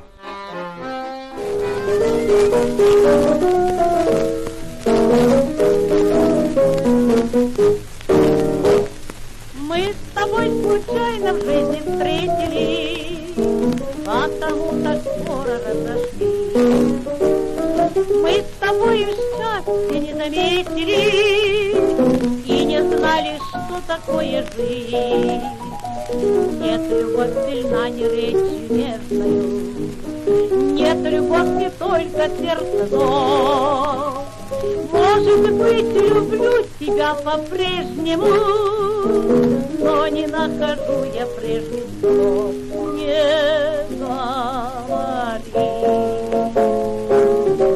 [3.12, 3.51] Мы с
[10.32, 13.34] тобой случайно в жизни встретились,
[14.06, 16.54] Потому так скоро разошлись.
[18.24, 21.02] Мы с тобой счастья не заметили
[22.46, 25.42] И не знали, что такое жизнь.
[26.62, 29.46] Нет, любовь сильна не речью нежною,
[30.74, 34.24] Нет, любовь не только сердце зов.
[34.92, 42.54] Может быть, люблю тебя по-прежнему, но не нахожу я прежних слов.
[42.96, 45.42] Не говори.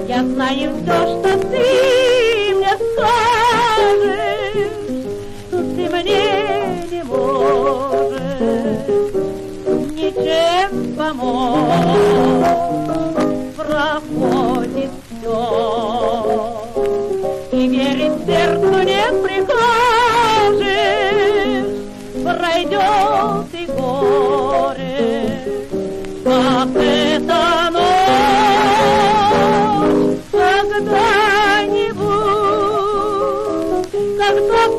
[0.07, 0.71] Я знаю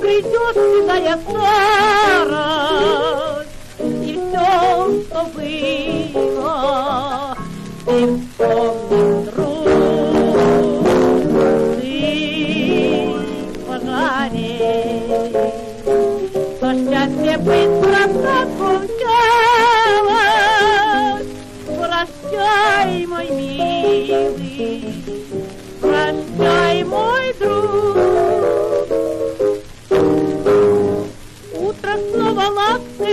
[0.06, 1.75] придет седая старость,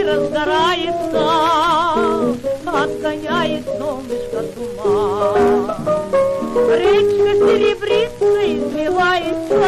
[0.03, 1.23] лаской разгорается,
[2.65, 5.71] Отгоняет солнышко туман.
[6.69, 9.61] Речка серебрится, измевается,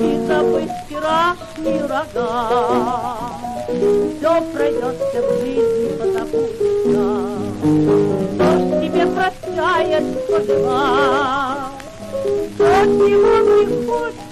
[0.00, 3.16] И забыть вчерашний ураган.
[4.18, 7.04] Все пройдет, все в жизни позабудется,
[8.42, 11.70] ж тебе прощает, жива?
[12.54, 14.28] Кто чего не хочет,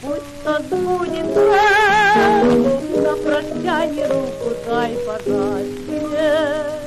[0.00, 1.77] Пусть тот будет
[3.08, 6.77] На прощание руку дай пожать Не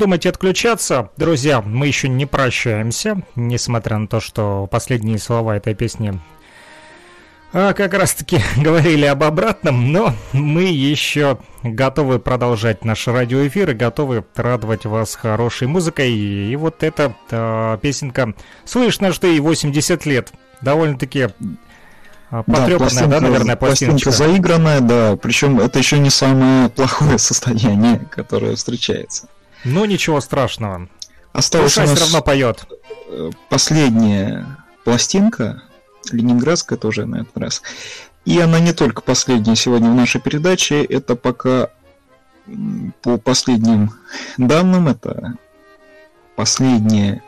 [0.00, 6.18] вздумайте отключаться, друзья, мы еще не прощаемся, несмотря на то, что последние слова этой песни
[7.52, 13.74] а, как раз таки говорили об обратном, но мы еще готовы продолжать наш радиоэфир и
[13.74, 16.10] готовы радовать вас хорошей музыкой.
[16.10, 18.32] И, вот эта а, песенка,
[18.64, 20.32] слышно, что ей 80 лет,
[20.62, 21.28] довольно-таки
[22.30, 24.08] потрепанная, да, наверное, пластиночка.
[24.08, 29.28] пластинка заигранная, да, причем это еще не самое плохое состояние, которое встречается.
[29.64, 30.88] Ну, ничего страшного.
[31.32, 32.64] Осталась у Душа все равно поет.
[33.08, 34.46] э, последняя
[34.84, 35.62] пластинка,
[36.10, 37.62] ленинградская тоже на этот раз.
[38.24, 41.70] И она не только последняя сегодня в нашей передаче, это пока
[43.02, 43.92] по последним
[44.36, 45.34] данным, это
[46.36, 47.22] последняя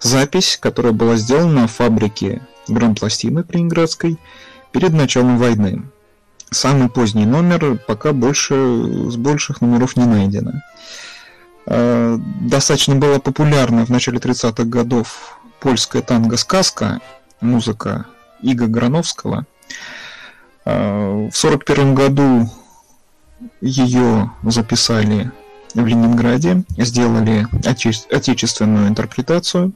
[0.00, 4.18] запись, которая была сделана на фабрике грампластинок ленинградской
[4.72, 5.84] перед началом войны.
[6.50, 8.54] Самый поздний номер пока больше
[9.10, 10.52] с больших номеров не найдено.
[11.66, 17.00] Э, Достаточно была популярна в начале 30-х годов польская танго-сказка,
[17.40, 18.06] музыка
[18.42, 19.46] Иго Грановского.
[20.64, 22.48] Э, В 41 году
[23.60, 25.30] ее записали
[25.74, 29.72] в Ленинграде, сделали отече- отечественную интерпретацию.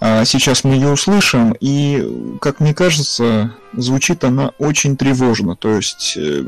[0.00, 5.56] А Сейчас мы ее услышим, и, как мне кажется, звучит она очень тревожно.
[5.56, 6.44] То есть э,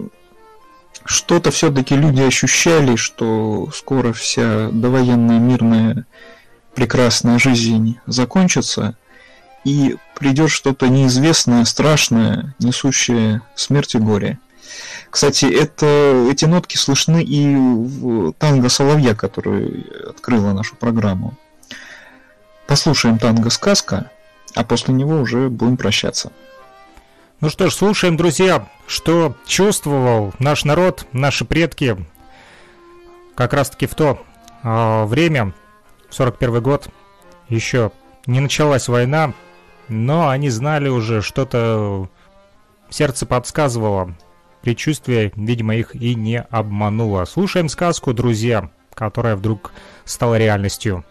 [1.04, 6.06] что-то все-таки люди ощущали, что скоро вся довоенная мирная
[6.74, 8.96] прекрасная жизнь закончится,
[9.64, 14.38] и придет что-то неизвестное, страшное, несущее смерть и горе.
[15.10, 21.36] Кстати, это, эти нотки слышны и в танго «Соловья», который открыла нашу программу.
[22.66, 24.10] Послушаем танго «Сказка»,
[24.54, 26.30] а после него уже будем прощаться.
[27.40, 31.96] Ну что ж, слушаем, друзья, что чувствовал наш народ, наши предки,
[33.34, 34.22] как раз-таки в то
[34.62, 35.54] а, время,
[36.10, 36.90] в 41 год,
[37.48, 37.92] еще
[38.26, 39.32] не началась война,
[39.88, 42.10] но они знали уже, что-то
[42.90, 44.14] сердце подсказывало,
[44.60, 47.24] предчувствие, видимо, их и не обмануло.
[47.24, 49.72] Слушаем сказку, друзья, которая вдруг
[50.04, 51.06] стала реальностью.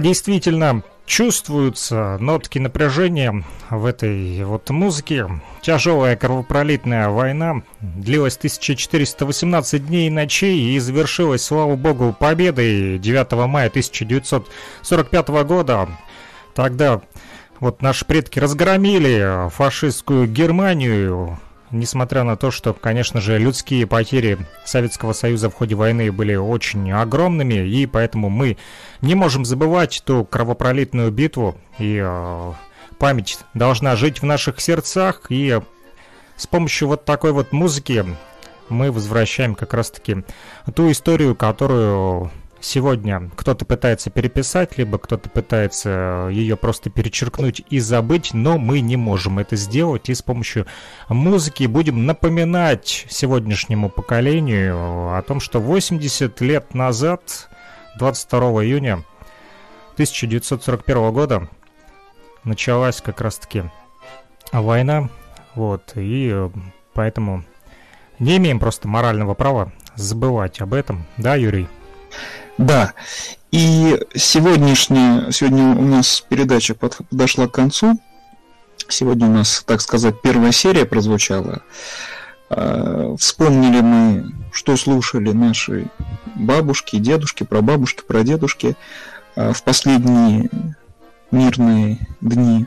[0.00, 5.28] Действительно, чувствуются нотки напряжения в этой вот музыке.
[5.60, 13.68] Тяжелая кровопролитная война длилась 1418 дней и ночей и завершилась, слава богу, победой 9 мая
[13.68, 15.88] 1945 года.
[16.54, 17.00] Тогда
[17.58, 21.38] вот наши предки разгромили фашистскую Германию,
[21.70, 26.90] несмотря на то, что, конечно же, людские потери Советского Союза в ходе войны были очень
[26.92, 28.56] огромными, и поэтому мы
[29.00, 32.52] не можем забывать ту кровопролитную битву, и э,
[32.98, 35.60] память должна жить в наших сердцах, и
[36.36, 38.04] с помощью вот такой вот музыки
[38.68, 40.24] мы возвращаем как раз-таки
[40.74, 48.34] ту историю, которую сегодня кто-то пытается переписать, либо кто-то пытается ее просто перечеркнуть и забыть,
[48.34, 50.66] но мы не можем это сделать, и с помощью
[51.08, 57.48] музыки будем напоминать сегодняшнему поколению о том, что 80 лет назад,
[57.98, 59.04] 22 июня
[59.94, 61.48] 1941 года,
[62.44, 63.64] началась как раз-таки
[64.52, 65.08] война,
[65.54, 66.48] вот, и
[66.94, 67.44] поэтому
[68.18, 71.68] не имеем просто морального права забывать об этом, да, Юрий?
[72.58, 72.92] Да,
[73.52, 78.00] и сегодняшняя, сегодня у нас передача подошла к концу.
[78.88, 81.62] Сегодня у нас, так сказать, первая серия прозвучала.
[82.50, 85.86] А, вспомнили мы, что слушали наши
[86.34, 88.76] бабушки, дедушки, прабабушки, прадедушки
[89.36, 90.50] а, в последние
[91.30, 92.66] мирные дни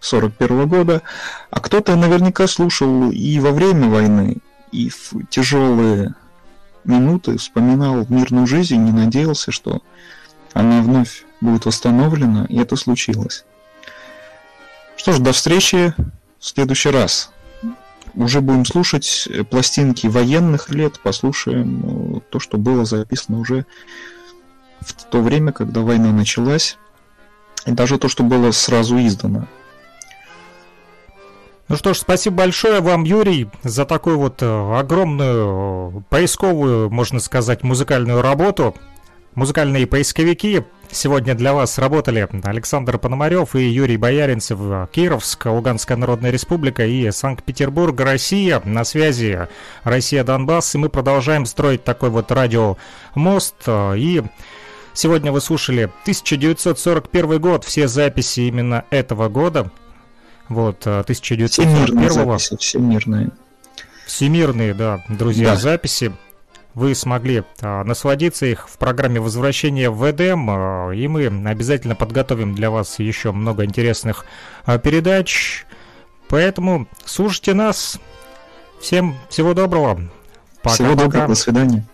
[0.00, 1.02] 41 года,
[1.50, 4.38] а кто-то наверняка слушал и во время войны,
[4.72, 6.14] и в тяжелые
[6.88, 9.82] минуты вспоминал мирную жизнь и надеялся, что
[10.52, 13.44] она вновь будет восстановлена, и это случилось.
[14.96, 15.94] Что ж, до встречи
[16.40, 17.30] в следующий раз.
[18.14, 23.64] Уже будем слушать пластинки военных лет, послушаем э, то, что было записано уже
[24.80, 26.78] в то время, когда война началась,
[27.66, 29.46] и даже то, что было сразу издано.
[31.68, 37.62] Ну что ж, спасибо большое вам, Юрий, за такую вот э, огромную поисковую, можно сказать,
[37.62, 38.74] музыкальную работу.
[39.34, 44.58] Музыкальные поисковики сегодня для вас работали Александр Пономарев и Юрий Бояринцев,
[44.90, 48.62] Кировск, Луганская Народная Республика и Санкт-Петербург, Россия.
[48.64, 49.46] На связи
[49.84, 53.68] Россия Донбасс, и мы продолжаем строить такой вот радиомост.
[53.68, 54.22] И
[54.94, 59.70] сегодня вы слушали 1941 год, все записи именно этого года.
[60.48, 63.30] Вот, 1941 э, всемирные.
[64.06, 65.56] Всемирные, да, друзья, да.
[65.56, 66.12] записи.
[66.74, 72.54] Вы смогли а, насладиться их в программе возвращения в Эдем, а, и мы обязательно подготовим
[72.54, 74.24] для вас еще много интересных
[74.64, 75.66] а, передач.
[76.28, 77.98] Поэтому слушайте нас.
[78.80, 80.00] Всем всего доброго.
[80.62, 81.84] Пока, всего доброго, до свидания.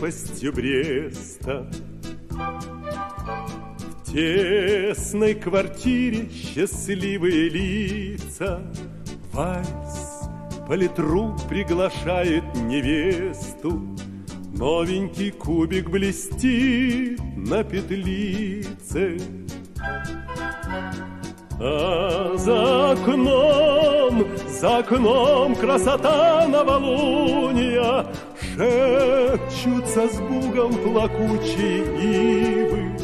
[0.00, 1.70] Крепостью Бреста.
[4.04, 8.62] В тесной квартире счастливые лица,
[9.32, 10.22] Вальс
[10.66, 13.96] политрук приглашает невесту,
[14.54, 19.18] Новенький кубик блестит на петлице.
[21.62, 28.06] А за окном, за окном красота новолуния,
[28.60, 31.78] Шепчутся с бугом плакучие
[32.58, 32.94] ивы.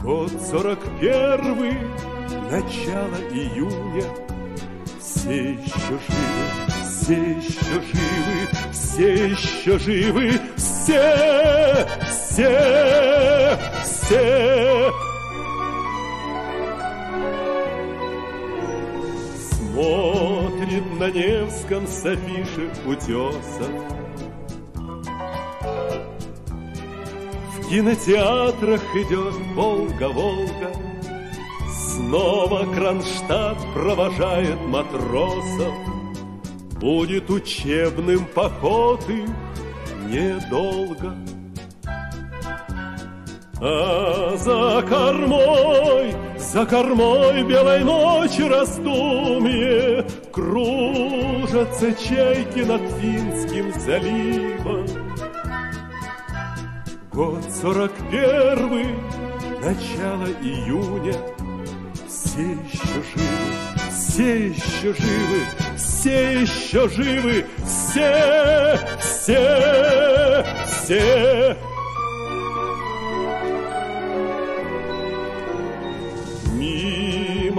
[0.00, 1.78] Год сорок первый,
[2.50, 4.08] начало июня,
[4.98, 6.44] Все еще живы,
[6.82, 14.92] все еще живы, все еще живы, все, все, все.
[20.60, 23.70] Смотрит на Невском с афиши утесов.
[27.54, 30.72] В кинотеатрах идет Волга-Волга,
[31.66, 35.72] Снова Кронштадт провожает матросов.
[36.78, 39.30] Будет учебным поход их
[40.10, 41.16] недолго.
[43.62, 54.86] А за кормой за кормой белой ночи раздумье Кружатся чайки над Финским заливом.
[57.12, 58.94] Год сорок первый,
[59.62, 61.14] начало июня,
[62.08, 63.50] Все еще живы,
[63.90, 65.40] все еще живы,
[65.76, 71.56] все еще живы, все, все, все.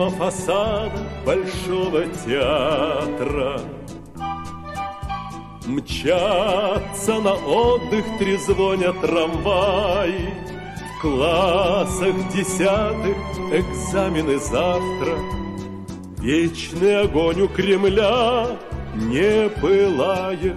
[0.02, 3.61] Мимо фасада Большого театра.
[5.68, 10.34] Мчатся на отдых, трезвонят трамваи
[10.98, 13.15] В классах десятых
[13.52, 15.18] экзамены завтра.
[16.18, 18.57] Вечный огонь у Кремля
[18.95, 20.56] не пылает.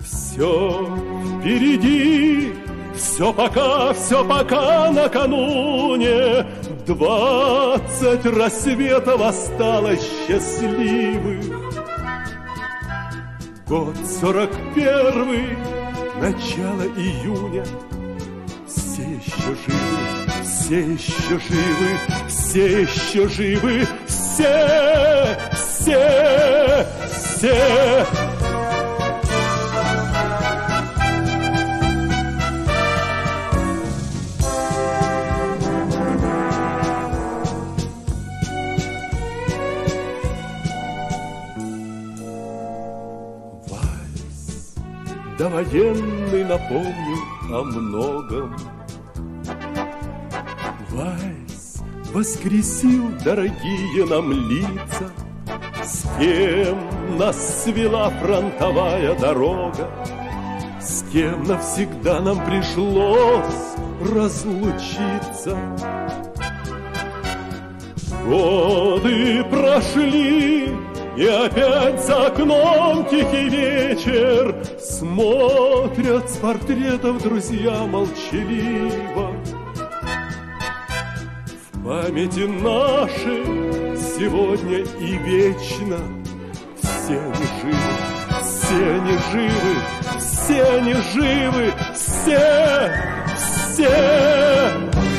[0.00, 0.88] Все
[1.40, 2.54] впереди,
[2.96, 6.44] все пока, все пока накануне
[6.86, 11.44] Двадцать рассветов осталось счастливых.
[13.66, 15.56] Год сорок первый,
[16.20, 17.64] начало июня.
[18.66, 21.98] Все еще живы, все еще живы,
[22.28, 23.86] все еще живы.
[24.06, 26.86] Все, все,
[27.38, 28.06] все
[45.38, 47.18] Довоенный напомнил
[47.50, 48.56] о многом.
[50.90, 51.82] Вальс
[52.12, 55.10] воскресил дорогие нам лица,
[55.82, 59.90] С кем нас свела фронтовая дорога,
[60.80, 65.58] С кем навсегда нам пришлось разлучиться.
[68.24, 70.68] Годы прошли,
[71.16, 79.32] и опять за окном тихий вечер Смотрят с портретов друзья молчаливо.
[81.72, 85.98] В памяти нашей сегодня и вечно
[86.80, 87.76] Все не живы,
[88.42, 89.74] все не живы,
[90.18, 92.92] все не живы Все,
[93.36, 95.13] все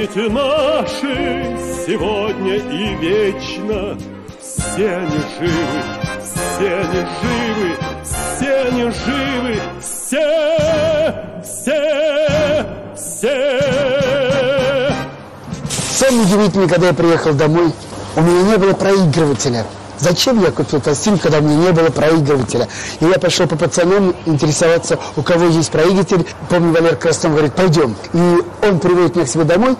[0.00, 3.98] памяти нашей сегодня и вечно
[4.40, 5.82] все они живы,
[6.22, 10.24] все они живы, все они живы, все,
[11.44, 12.66] все,
[12.96, 13.60] все.
[15.98, 17.72] Самое удивительное, когда я приехал домой,
[18.16, 19.66] у меня не было проигрывателя.
[20.00, 22.68] Зачем я купил пластинку, когда у меня не было проигрывателя?
[23.00, 26.26] И я пошел по пацанам интересоваться, у кого есть проигрыватель.
[26.48, 27.94] Помню, Валер Краснов говорит, пойдем.
[28.14, 29.76] И он приводит меня к себе домой.